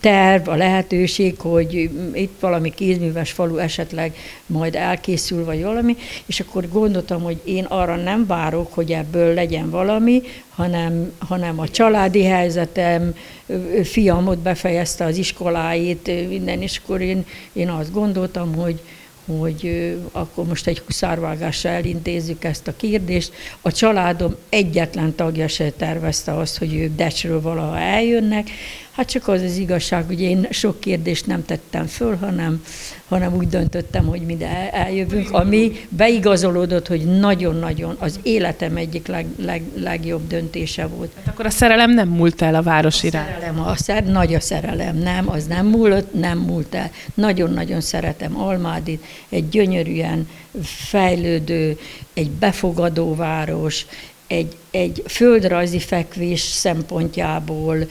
[0.00, 6.68] terv, a lehetőség, hogy itt valami kézműves falu esetleg majd elkészül, vagy valami, és akkor
[6.68, 13.14] gondoltam, hogy én arra nem várok, hogy ebből legyen valami, hanem, hanem a családi helyzetem,
[13.82, 18.80] fiam ott befejezte az iskoláit, minden, és akkor én, én azt gondoltam, hogy,
[19.26, 23.32] hogy akkor most egy huszárvágással elintézzük ezt a kérdést.
[23.60, 28.50] A családom egyetlen tagja se tervezte azt, hogy ők Decsről valaha eljönnek,
[28.92, 32.64] Hát csak az az igazság, hogy én sok kérdést nem tettem föl, hanem,
[33.08, 34.36] hanem úgy döntöttem, hogy mi
[34.70, 41.10] eljövünk, ami beigazolódott, hogy nagyon-nagyon az életem egyik leg, leg, legjobb döntése volt.
[41.16, 43.28] Hát akkor a szerelem nem múlt el a város iránt.
[43.28, 46.90] A szerelem, a szer, nagy a szerelem, nem, az nem múlott, nem múlt el.
[47.14, 50.28] Nagyon-nagyon szeretem Almádit, egy gyönyörűen
[50.62, 51.78] fejlődő,
[52.14, 53.86] egy befogadó város,
[54.26, 57.86] egy, egy földrajzi fekvés szempontjából,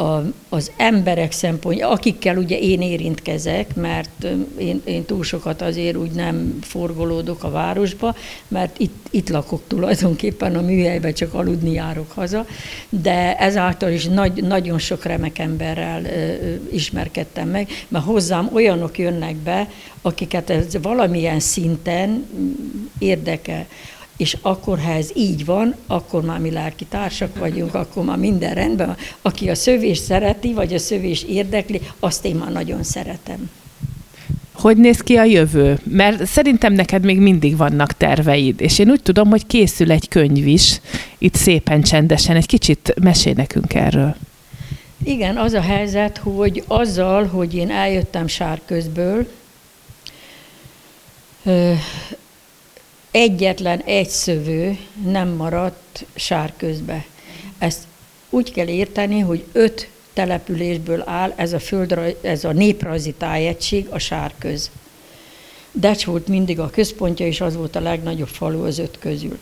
[0.00, 4.26] a, az emberek szempontja, akikkel ugye én érintkezek, mert
[4.58, 8.16] én, én túl sokat azért úgy nem forgolódok a városba,
[8.48, 12.46] mert itt, itt lakok tulajdonképpen a műhelyben, csak aludni járok haza,
[12.88, 19.36] de ezáltal is nagy, nagyon sok remek emberrel ö, ismerkedtem meg, mert hozzám olyanok jönnek
[19.36, 19.68] be,
[20.02, 22.26] akiket ez valamilyen szinten
[22.98, 23.66] érdekel
[24.20, 28.54] és akkor, ha ez így van, akkor már mi lelki társak vagyunk, akkor már minden
[28.54, 28.96] rendben.
[29.22, 33.50] Aki a szövés szereti, vagy a szövés érdekli, azt én már nagyon szeretem.
[34.52, 35.78] Hogy néz ki a jövő?
[35.84, 40.46] Mert szerintem neked még mindig vannak terveid, és én úgy tudom, hogy készül egy könyv
[40.46, 40.80] is,
[41.18, 42.36] itt szépen csendesen.
[42.36, 44.16] Egy kicsit mesél nekünk erről.
[45.04, 49.26] Igen, az a helyzet, hogy azzal, hogy én eljöttem sárközből,
[53.10, 57.04] egyetlen egy szövő nem maradt sárközbe.
[57.58, 57.82] Ezt
[58.30, 63.98] úgy kell érteni, hogy öt településből áll ez a, földra, ez a néprajzi tájegység, a
[63.98, 64.70] sárköz.
[65.72, 69.38] Decs volt mindig a központja, és az volt a legnagyobb falu az öt közül.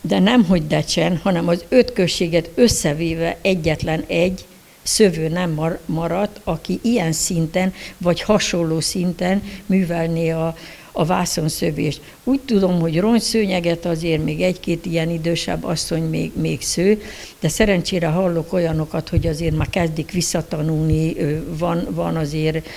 [0.00, 4.44] de nem hogy Decsen, hanem az öt községet összevéve egyetlen egy
[4.82, 10.56] szövő nem maradt, aki ilyen szinten, vagy hasonló szinten művelné a,
[10.98, 12.00] a vászonszövést.
[12.24, 17.02] Úgy tudom, hogy rongyszőnyeget azért még egy-két ilyen idősebb asszony még, még sző,
[17.40, 21.16] de szerencsére hallok olyanokat, hogy azért már kezdik visszatanulni,
[21.58, 22.68] van, van azért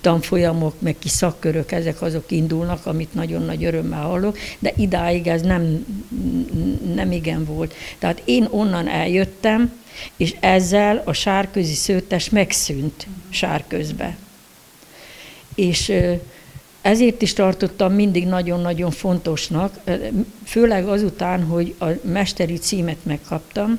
[0.00, 5.42] tanfolyamok, meg kis szakkörök, ezek azok indulnak, amit nagyon nagy örömmel hallok, de idáig ez
[5.42, 5.86] nem,
[6.94, 7.74] nem igen volt.
[7.98, 9.72] Tehát én onnan eljöttem,
[10.16, 14.16] és ezzel a sárközi szőttes megszűnt sárközbe.
[15.54, 15.92] És
[16.82, 19.78] ezért is tartottam mindig nagyon-nagyon fontosnak,
[20.44, 23.78] főleg azután, hogy a mesteri címet megkaptam,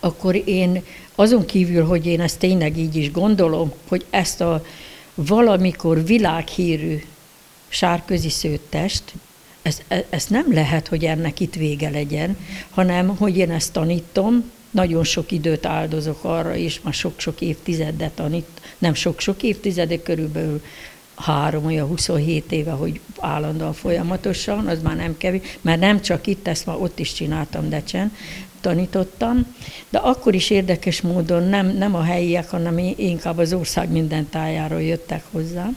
[0.00, 0.82] akkor én
[1.14, 4.64] azon kívül, hogy én ezt tényleg így is gondolom, hogy ezt a
[5.14, 7.02] valamikor világhírű
[7.68, 9.12] sárközi szőttest,
[9.62, 12.36] ezt, e, ezt nem lehet, hogy ennek itt vége legyen,
[12.70, 18.46] hanem hogy én ezt tanítom, nagyon sok időt áldozok arra, és már sok-sok évtizedet tanít,
[18.78, 20.62] nem sok-sok évtizedek körülbelül
[21.20, 26.48] három, olyan 27 éve, hogy állandóan folyamatosan, az már nem kevés, mert nem csak itt,
[26.48, 28.12] ezt már ott is csináltam Decsen,
[28.60, 29.54] tanítottam,
[29.88, 34.82] de akkor is érdekes módon nem, nem a helyiek, hanem inkább az ország minden tájáról
[34.82, 35.70] jöttek hozzá.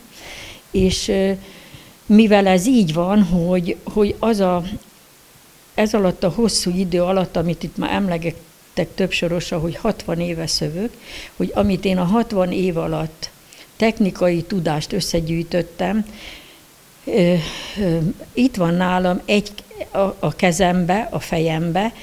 [0.72, 1.12] És
[2.06, 4.64] mivel ez így van, hogy, hogy az a,
[5.74, 9.12] ez alatt a hosszú idő alatt, amit itt már emlegettek több
[9.50, 10.92] hogy 60 éve szövök,
[11.36, 13.32] hogy amit én a 60 év alatt
[13.84, 16.06] technikai tudást összegyűjtöttem.
[18.34, 19.52] Itt van nálam egy
[20.19, 21.93] a kezembe, a fejembe,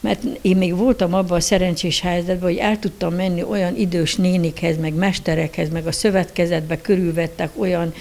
[0.00, 4.78] mert én még voltam abban a szerencsés helyzetben, hogy el tudtam menni olyan idős nénikhez,
[4.78, 7.94] meg mesterekhez, meg a szövetkezetbe körülvettek olyan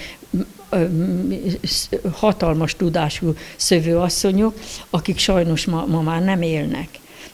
[2.12, 6.88] hatalmas tudású szövőasszonyok, akik sajnos ma, ma már nem élnek.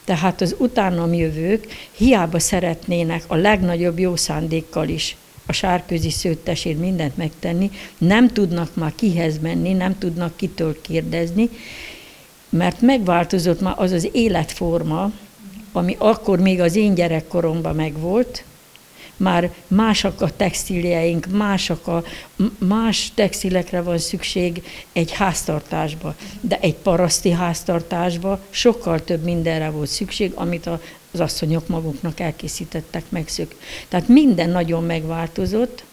[0.03, 7.17] Tehát az utánam jövők hiába szeretnének a legnagyobb jó szándékkal is a sárközi szőttesért mindent
[7.17, 11.49] megtenni, nem tudnak már kihez menni, nem tudnak kitől kérdezni,
[12.49, 15.11] mert megváltozott már az az életforma,
[15.71, 18.43] ami akkor még az én gyerekkoromban megvolt,
[19.17, 22.03] már másak a textiljeink, másak a,
[22.57, 30.31] más textilekre van szükség egy háztartásba, de egy paraszti háztartásba sokkal több mindenre volt szükség,
[30.35, 30.81] amit a,
[31.13, 33.55] az asszonyok maguknak elkészítettek megszök.
[33.87, 35.83] Tehát minden nagyon megváltozott,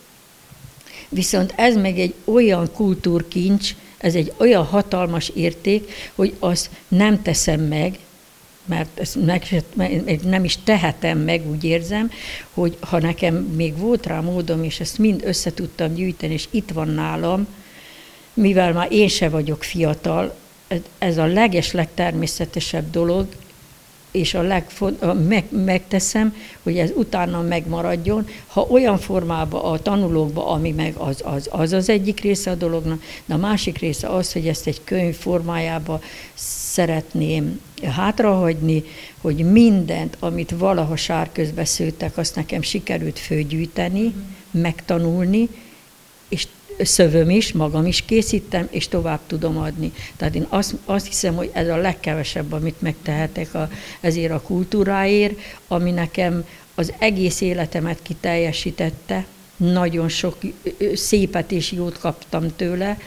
[1.08, 7.60] viszont ez meg egy olyan kultúrkincs, ez egy olyan hatalmas érték, hogy azt nem teszem
[7.60, 7.98] meg,
[8.64, 9.18] mert ezt
[9.74, 12.10] meg, nem is tehetem meg, úgy érzem,
[12.54, 16.70] hogy ha nekem még volt rá módom, és ezt mind össze tudtam gyűjteni, és itt
[16.70, 17.46] van nálam,
[18.34, 20.36] mivel már én se vagyok fiatal,
[20.98, 23.26] ez a leges, legtermészetesebb dolog,
[24.10, 30.46] és a legfont, a, meg, megteszem, hogy ez utána megmaradjon, ha olyan formában a tanulókba,
[30.46, 34.32] ami meg az az, az az egyik része a dolognak, de a másik része az,
[34.32, 36.00] hogy ezt egy könyv formájába
[36.34, 38.84] szeretném hátrahagyni,
[39.20, 44.14] hogy mindent, amit valaha sárközbe szőttek, azt nekem sikerült főgyűjteni,
[44.50, 45.48] megtanulni,
[46.28, 46.46] és
[46.82, 49.92] szövöm is, magam is készítem, és tovább tudom adni.
[50.16, 55.38] Tehát én azt, azt hiszem, hogy ez a legkevesebb, amit megtehetek a, ezért a kultúráért,
[55.68, 60.36] ami nekem az egész életemet kiteljesítette, nagyon sok
[60.94, 62.98] szépet és jót kaptam tőle,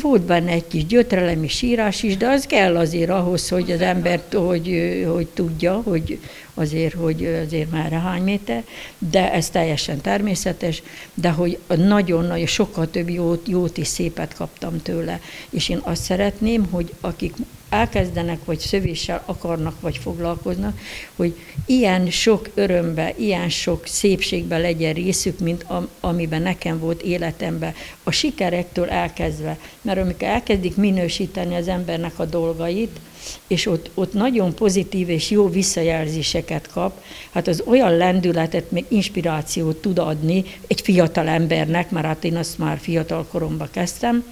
[0.00, 4.22] volt benne egy kis gyötrelemi sírás is, de az kell azért ahhoz, hogy az ember
[4.32, 6.18] hogy, hogy tudja, hogy
[6.54, 8.64] azért, hogy azért már hány méter,
[8.98, 10.82] de ez teljesen természetes,
[11.14, 15.20] de hogy nagyon-nagyon sokkal több jót, jót és szépet kaptam tőle.
[15.50, 17.34] És én azt szeretném, hogy akik
[17.68, 20.78] elkezdenek, vagy szövéssel akarnak, vagy foglalkoznak,
[21.16, 21.34] hogy
[21.66, 28.10] ilyen sok örömbe, ilyen sok szépségbe legyen részük, mint am, amiben nekem volt életemben, a
[28.10, 29.58] sikerektől elkezdve.
[29.80, 33.00] Mert amikor elkezdik minősíteni az embernek a dolgait,
[33.46, 37.02] és ott, ott nagyon pozitív és jó visszajelzéseket kap,
[37.32, 42.58] hát az olyan lendületet, még inspirációt tud adni egy fiatal embernek, mert hát én azt
[42.58, 44.24] már fiatal koromban kezdtem,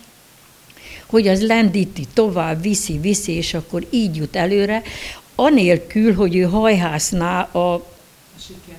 [1.07, 4.83] hogy az lendíti, tovább viszi, viszi, és akkor így jut előre,
[5.35, 7.87] anélkül, hogy ő hajhászná a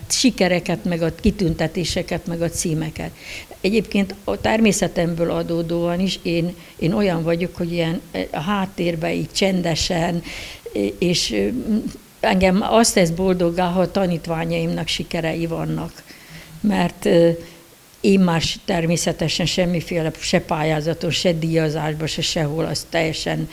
[0.09, 3.11] sikereket, meg a kitüntetéseket, meg a címeket.
[3.61, 8.01] Egyébként a természetemből adódóan is én, én olyan vagyok, hogy ilyen
[8.31, 10.23] a háttérben így csendesen,
[10.99, 11.49] és
[12.19, 16.03] engem azt tesz boldoggá, ha a tanítványaimnak sikerei vannak.
[16.59, 17.09] Mert
[18.01, 23.49] én már természetesen semmiféle se pályázaton, se díjazásban, se sehol azt teljesen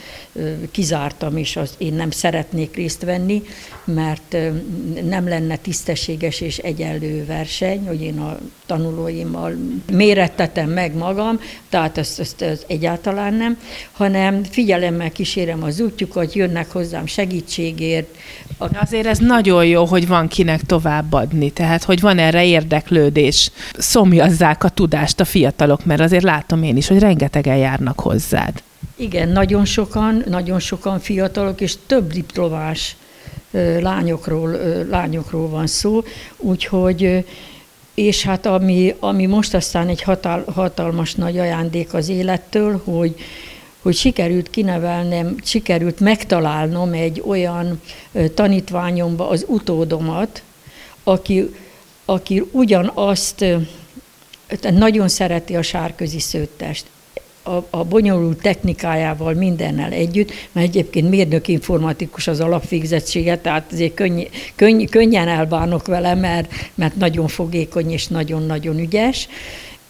[0.71, 3.43] kizártam, és azt én nem szeretnék részt venni,
[3.83, 4.37] mert
[5.03, 9.55] nem lenne tisztességes és egyenlő verseny, hogy én a tanulóimmal
[9.91, 11.39] mérettetem meg magam,
[11.69, 13.57] tehát ezt, ezt, ezt egyáltalán nem,
[13.91, 18.15] hanem figyelemmel kísérem az útjukat, jönnek hozzám segítségért.
[18.57, 23.51] Azért ez nagyon jó, hogy van kinek továbbadni, tehát hogy van erre érdeklődés.
[24.35, 28.63] Szomjazzák a tudást a fiatalok, mert azért látom én is, hogy rengetegen járnak hozzád.
[28.95, 32.95] Igen, nagyon sokan, nagyon sokan fiatalok, és több diplomás
[33.79, 34.57] lányokról,
[34.89, 36.03] lányokról van szó,
[36.37, 37.25] úgyhogy
[37.93, 43.15] és hát ami, ami most aztán egy hatal, hatalmas nagy ajándék az élettől, hogy,
[43.81, 47.81] hogy sikerült kinevelnem, sikerült megtalálnom egy olyan
[48.33, 50.41] tanítványomba az utódomat,
[51.03, 51.55] aki,
[52.05, 53.45] aki ugyanazt
[54.73, 56.85] nagyon szereti a sárközi szőttest.
[57.43, 64.23] A, a bonyolult technikájával mindennel együtt, mert egyébként mérnök informatikus az alapvégzettsége, tehát azért könny,
[64.55, 69.27] könny, könnyen elbánok vele, mert, mert nagyon fogékony és nagyon-nagyon ügyes,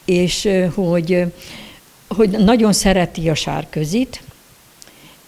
[0.05, 1.23] és hogy,
[2.07, 4.21] hogy nagyon szereti a sárközit,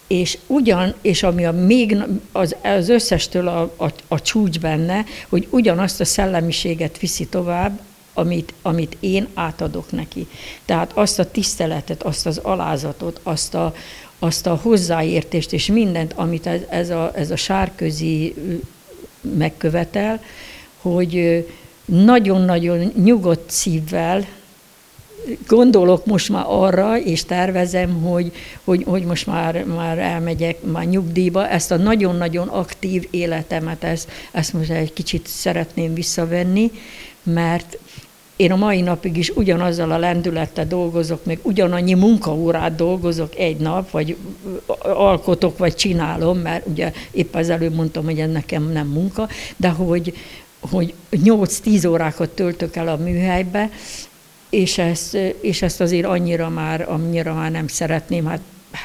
[0.06, 1.96] és ugyan, és ami a még
[2.32, 7.80] az, az összestől a, a, a csúcs benne, hogy ugyanazt a szellemiséget viszi tovább,
[8.18, 10.26] amit, amit én átadok neki.
[10.64, 13.74] Tehát azt a tiszteletet, azt az alázatot, azt a,
[14.18, 18.34] azt a hozzáértést és mindent, amit ez, ez, a, ez a sárközi
[19.20, 20.22] megkövetel,
[20.80, 21.46] hogy
[21.84, 24.26] nagyon-nagyon nyugodt szívvel
[25.46, 28.32] gondolok most már arra, és tervezem, hogy,
[28.64, 31.48] hogy, hogy most már, már elmegyek már nyugdíjba.
[31.48, 36.70] Ezt a nagyon-nagyon aktív életemet, ezt, ezt most egy kicsit szeretném visszavenni,
[37.22, 37.78] mert
[38.38, 43.90] én a mai napig is ugyanazzal a lendülettel dolgozok, meg ugyanannyi munkaórát dolgozok egy nap,
[43.90, 44.16] vagy
[44.82, 49.68] alkotok, vagy csinálom, mert ugye épp az előbb mondtam, hogy ez nekem nem munka, de
[49.68, 50.16] hogy,
[50.60, 53.70] hogy 8-10 órákat töltök el a műhelybe,
[54.50, 58.40] és ezt, és ezt azért annyira már, annyira már nem szeretném, hát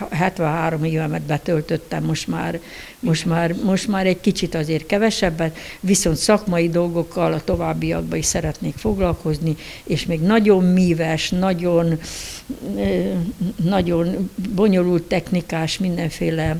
[0.09, 2.59] 73 évemet betöltöttem, most már,
[2.99, 8.75] most, már, most már egy kicsit azért kevesebbet, viszont szakmai dolgokkal a továbbiakban is szeretnék
[8.75, 11.99] foglalkozni, és még nagyon míves, nagyon,
[13.63, 16.57] nagyon bonyolult technikás mindenféle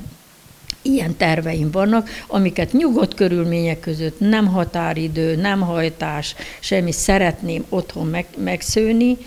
[0.84, 8.26] ilyen terveim vannak, amiket nyugodt körülmények között, nem határidő, nem hajtás, semmi szeretném otthon meg,
[8.38, 9.18] megszőni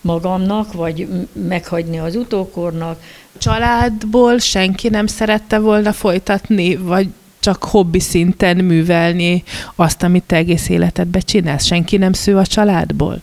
[0.00, 3.00] magamnak, vagy meghagyni az utókornak,
[3.38, 7.08] családból senki nem szerette volna folytatni, vagy
[7.40, 9.42] csak hobbi szinten művelni
[9.74, 11.64] azt, amit te egész életedben csinálsz?
[11.64, 13.22] Senki nem sző a családból?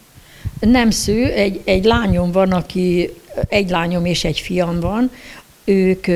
[0.59, 3.09] Nem sző, egy, egy lányom van, aki,
[3.47, 5.11] egy lányom és egy fiam van,
[5.63, 6.07] ők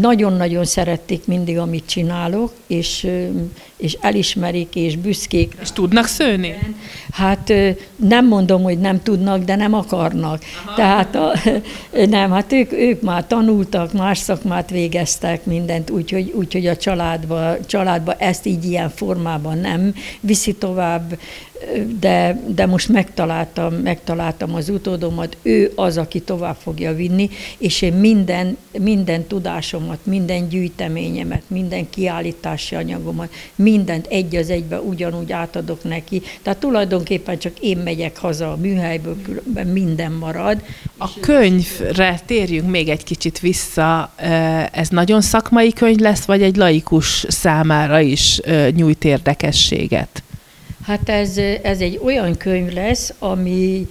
[0.00, 3.08] nagyon-nagyon szerették mindig, amit csinálok, és,
[3.76, 5.56] és elismerik, és büszkék.
[5.60, 6.58] És tudnak szőni?
[7.12, 7.52] Hát
[7.96, 10.42] nem mondom, hogy nem tudnak, de nem akarnak.
[10.64, 10.76] Aha.
[10.76, 11.32] Tehát a,
[12.06, 18.14] nem, hát ők, ők már tanultak, más szakmát végeztek, mindent, úgyhogy, úgyhogy a családba, családba
[18.14, 21.18] ezt így ilyen formában nem viszi tovább
[22.00, 27.92] de, de most megtaláltam, megtaláltam az utódomat, ő az, aki tovább fogja vinni, és én
[27.92, 36.22] minden, minden tudásomat, minden gyűjteményemet, minden kiállítási anyagomat, mindent egy az egybe ugyanúgy átadok neki.
[36.42, 40.62] Tehát tulajdonképpen csak én megyek haza a műhelyből, különben minden marad.
[40.98, 44.12] A könyvre térjünk még egy kicsit vissza.
[44.72, 48.40] Ez nagyon szakmai könyv lesz, vagy egy laikus számára is
[48.74, 50.20] nyújt érdekességet?
[50.86, 53.86] Hát ez, ez egy olyan könyv lesz, ami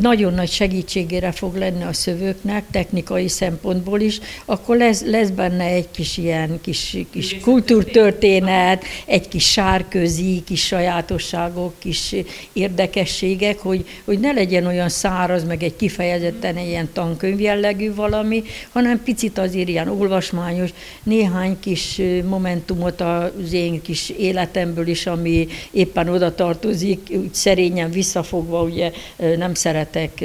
[0.00, 5.90] nagyon nagy segítségére fog lenni a szövőknek, technikai szempontból is, akkor lesz, lesz benne egy
[5.90, 12.14] kis ilyen kis, kis kultúrtörténet, egy kis sárközi, kis sajátosságok, kis
[12.52, 18.42] érdekességek, hogy, hogy ne legyen olyan száraz, meg egy kifejezetten ilyen tankönyv jellegű valami,
[18.72, 20.70] hanem picit azért ilyen olvasmányos,
[21.02, 28.62] néhány kis momentumot az én kis életemből is, ami éppen oda tartozik, úgy szerényen visszafogva,
[28.62, 28.92] ugye
[29.36, 30.24] nem nem szeretek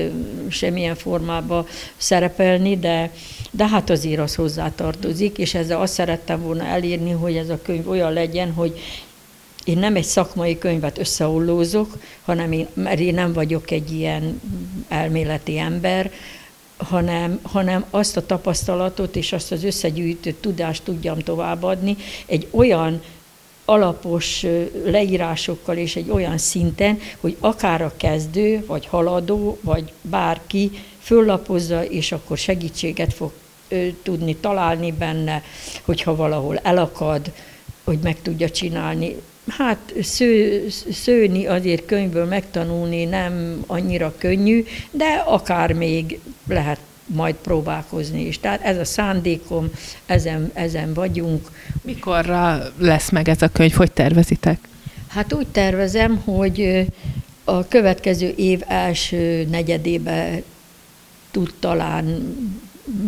[0.49, 1.67] semmilyen formába
[1.97, 3.11] szerepelni, de,
[3.51, 7.89] de hát azért az hozzátartozik, és ezzel azt szerettem volna elérni, hogy ez a könyv
[7.89, 8.79] olyan legyen, hogy
[9.63, 14.41] én nem egy szakmai könyvet összeollózok, hanem én, mert én nem vagyok egy ilyen
[14.87, 16.11] elméleti ember,
[16.77, 21.95] hanem, hanem azt a tapasztalatot és azt az összegyűjtött tudást tudjam továbbadni.
[22.25, 23.01] Egy olyan
[23.65, 24.45] alapos
[24.85, 32.11] leírásokkal és egy olyan szinten, hogy akár a kezdő, vagy haladó, vagy bárki föllapozza, és
[32.11, 33.31] akkor segítséget fog
[34.03, 35.43] tudni találni benne,
[35.81, 37.31] hogyha valahol elakad,
[37.83, 39.15] hogy meg tudja csinálni.
[39.47, 47.35] Hát sző, szőni azért könyvből megtanulni nem annyira könnyű, de akár még lehet majd
[48.19, 48.39] is.
[48.39, 49.69] Tehát ez a szándékom,
[50.05, 51.51] ezen, ezen vagyunk.
[51.81, 54.67] Mikorra lesz meg ez a könyv, hogy tervezitek?
[55.07, 56.85] Hát úgy tervezem, hogy
[57.43, 60.41] a következő év első negyedébe
[61.31, 62.35] tud talán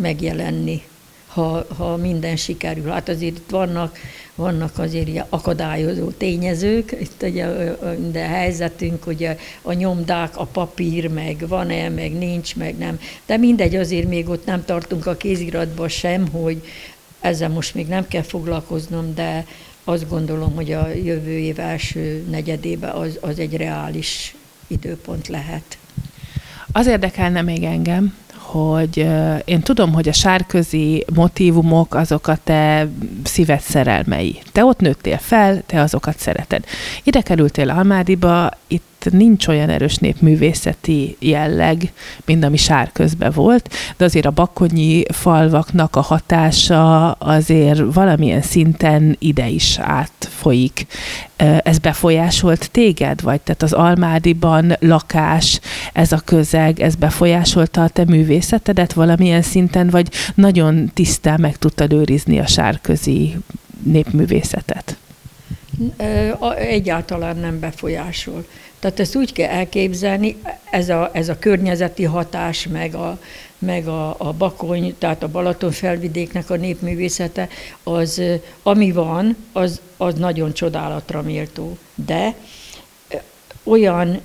[0.00, 0.82] megjelenni,
[1.26, 2.90] ha, ha minden sikerül.
[2.90, 3.98] Hát azért itt vannak,
[4.36, 7.74] vannak azért ilyen akadályozó tényezők, itt ugye
[8.10, 13.00] de helyzetünk, ugye a nyomdák, a papír, meg van-e, meg nincs, meg nem.
[13.26, 16.62] De mindegy, azért még ott nem tartunk a kéziratban sem, hogy
[17.20, 19.46] ezzel most még nem kell foglalkoznom, de
[19.84, 24.34] azt gondolom, hogy a jövő év első negyedébe az, az egy reális
[24.66, 25.78] időpont lehet.
[26.72, 28.14] Az érdekelne még engem,
[28.56, 29.06] hogy
[29.44, 32.88] én tudom, hogy a sárközi motivumok azok a te
[33.24, 34.38] szíved szerelmei.
[34.52, 36.64] Te ott nőttél fel, te azokat szereted.
[37.02, 41.92] Ide kerültél Almádiba, itt nincs olyan erős népművészeti jelleg,
[42.24, 49.48] mint ami sárközben volt, de azért a bakonyi falvaknak a hatása azért valamilyen szinten ide
[49.48, 50.86] is átfolyik.
[51.62, 55.60] Ez befolyásolt téged, vagy tehát az Almádiban lakás,
[55.92, 61.92] ez a közeg, ez befolyásolta a te művészetedet valamilyen szinten, vagy nagyon tisztán meg tudtad
[61.92, 63.36] őrizni a sárközi
[63.82, 64.96] népművészetet?
[66.56, 68.46] Egyáltalán nem befolyásol.
[68.78, 70.36] Tehát ezt úgy kell elképzelni,
[70.70, 73.18] ez a, ez a környezeti hatás, meg a,
[73.58, 77.48] meg a, a Bakony, tehát a Balaton felvidéknek a népművészete,
[77.82, 78.22] az,
[78.62, 81.76] ami van, az, az nagyon csodálatra méltó.
[81.94, 82.34] De
[83.66, 84.20] olyan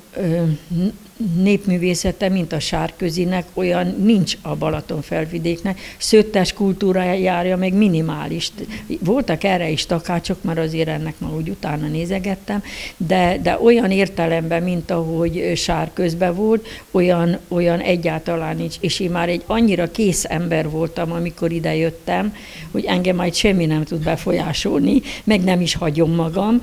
[1.35, 5.79] népművészete, mint a Sárközinek, olyan nincs a Balaton felvidéknek.
[5.97, 8.51] Szőttes kultúrájára meg minimális.
[8.99, 12.63] Voltak erre is takácsok, mert azért ennek már úgy utána nézegettem,
[12.97, 18.75] de, de olyan értelemben, mint ahogy Sárközben volt, olyan, olyan egyáltalán nincs.
[18.79, 22.35] És én már egy annyira kész ember voltam, amikor ide jöttem,
[22.71, 26.61] hogy engem majd semmi nem tud befolyásolni, meg nem is hagyom magam,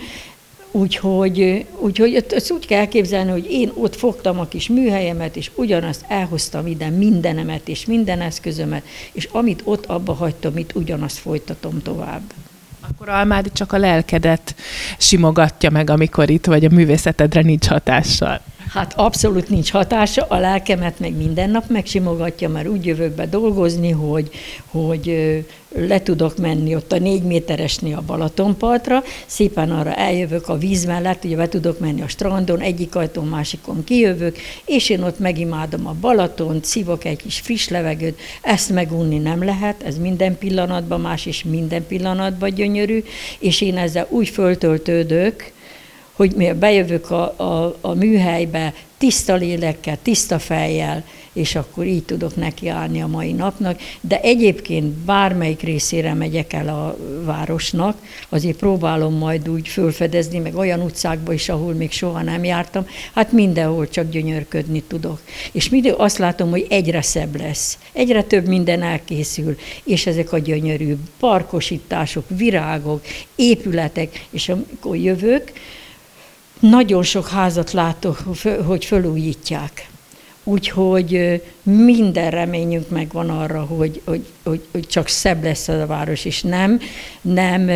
[0.71, 6.05] Úgyhogy, úgyhogy ezt úgy kell elképzelni, hogy én ott fogtam a kis műhelyemet, és ugyanazt
[6.09, 12.23] elhoztam ide mindenemet és minden eszközömet, és amit ott abba hagytam, itt ugyanazt folytatom tovább.
[12.81, 14.55] Akkor Almádi csak a lelkedet
[14.99, 18.41] simogatja meg, amikor itt vagy, a művészetedre nincs hatással.
[18.73, 23.91] Hát abszolút nincs hatása, a lelkemet meg minden nap megsimogatja, mert úgy jövök be dolgozni,
[23.91, 24.31] hogy,
[24.67, 25.15] hogy
[25.75, 31.25] le tudok menni ott a négy méteresnél a Balatonpartra, szépen arra eljövök a víz mellett,
[31.25, 35.97] ugye be tudok menni a strandon, egyik ajtón, másikon kijövök, és én ott megimádom a
[36.01, 41.45] Balaton, szívok egy kis friss levegőt, ezt megunni nem lehet, ez minden pillanatban más, és
[41.45, 43.05] minden pillanatban gyönyörű,
[43.39, 45.53] és én ezzel úgy föltöltődök,
[46.19, 52.37] hogy mi bejövök a, a, a műhelybe tiszta lélekkel, tiszta fejjel, és akkor így tudok
[52.37, 53.81] nekiállni a mai napnak.
[54.01, 57.99] De egyébként bármelyik részére megyek el a városnak,
[58.29, 63.33] azért próbálom majd úgy fölfedezni, meg olyan utcákba is, ahol még soha nem jártam, hát
[63.33, 65.21] mindenhol csak gyönyörködni tudok.
[65.53, 70.39] És mindig azt látom, hogy egyre szebb lesz, egyre több minden elkészül, és ezek a
[70.39, 73.03] gyönyörű parkosítások, virágok,
[73.37, 75.53] épületek, és amikor jövök,
[76.61, 78.23] nagyon sok házat látok,
[78.67, 79.89] hogy fölújítják.
[80.45, 86.25] Úgyhogy minden reményünk megvan arra, hogy, hogy, hogy, hogy csak szebb lesz ez a város,
[86.25, 86.81] és nem,
[87.21, 87.71] nem,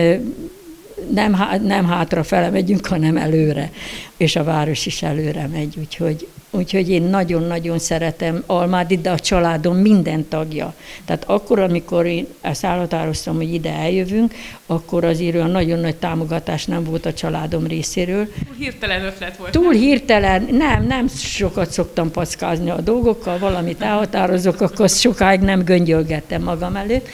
[1.11, 3.71] nem, nem hátrafele megyünk, hanem előre,
[4.17, 9.77] és a város is előre megy, úgyhogy Úgyhogy én nagyon-nagyon szeretem Almádit, de a családom
[9.77, 10.75] minden tagja.
[11.05, 14.35] Tehát akkor, amikor én ezt elhatároztam, hogy ide eljövünk,
[14.67, 18.27] akkor azért olyan nagyon nagy támogatás nem volt a családom részéről.
[18.27, 19.51] Túl hirtelen ötlet volt.
[19.51, 19.81] Túl nem?
[19.81, 26.77] hirtelen, nem, nem sokat szoktam packázni a dolgokkal, valamit elhatározok, akkor sokáig nem göngyölgettem magam
[26.77, 27.09] előtt.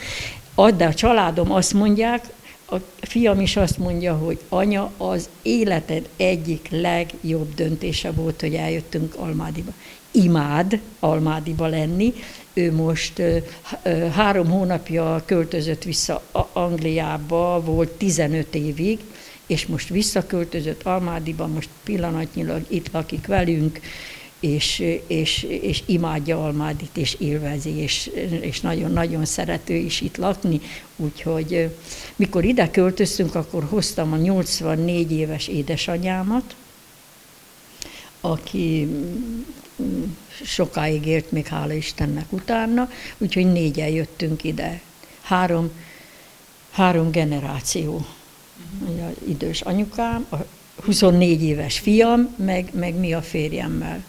[0.77, 2.23] De a családom azt mondják,
[2.71, 9.15] a fiam is azt mondja, hogy anya, az életed egyik legjobb döntése volt, hogy eljöttünk
[9.15, 9.71] Almádiba.
[10.11, 12.13] Imád Almádiba lenni.
[12.53, 13.21] Ő most
[14.13, 18.99] három hónapja költözött vissza Angliába, volt 15 évig,
[19.47, 23.79] és most visszaköltözött Almádiba, most pillanatnyilag itt lakik velünk,
[24.39, 28.11] és, és, és imádja Almádit, és élvezi, és,
[28.41, 30.61] és nagyon-nagyon szerető is itt lakni,
[30.95, 31.75] úgyhogy
[32.15, 36.55] mikor ide költöztünk, akkor hoztam a 84 éves édesanyámat,
[38.21, 38.87] aki
[40.43, 44.81] sokáig élt még, hála Istennek utána, úgyhogy négyen jöttünk ide.
[45.21, 45.71] Három,
[46.71, 48.05] három generáció.
[48.81, 49.07] Uh-huh.
[49.07, 50.35] Az idős anyukám, a
[50.83, 54.03] 24 éves fiam, meg, meg mi a férjemmel.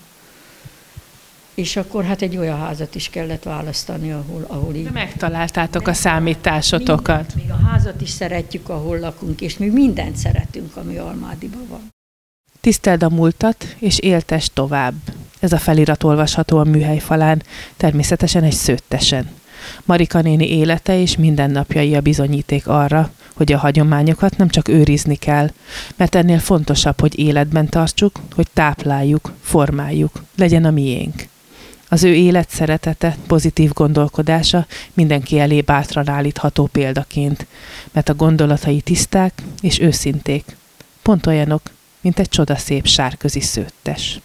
[1.61, 4.85] És akkor hát egy olyan házat is kellett választani, ahol, ahol így...
[4.85, 7.35] De megtaláltátok a számításotokat.
[7.35, 11.89] Mindent, még a házat is szeretjük, ahol lakunk, és mi mindent szeretünk, ami Almádiban van.
[12.61, 14.95] Tiszteld a múltat, és éltes tovább.
[15.41, 17.43] Ez a felirat olvasható a műhely falán,
[17.77, 19.31] természetesen egy szőttesen.
[19.85, 25.51] Marika néni élete és mindennapjai a bizonyíték arra, hogy a hagyományokat nem csak őrizni kell,
[25.97, 31.29] mert ennél fontosabb, hogy életben tartsuk, hogy tápláljuk, formáljuk, legyen a miénk.
[31.93, 37.47] Az ő élet szeretete, pozitív gondolkodása mindenki elé bátran állítható példaként,
[37.93, 40.57] mert a gondolatai tiszták és őszinték.
[41.03, 41.63] Pont olyanok,
[42.01, 44.21] mint egy csodaszép sárközi szőttes.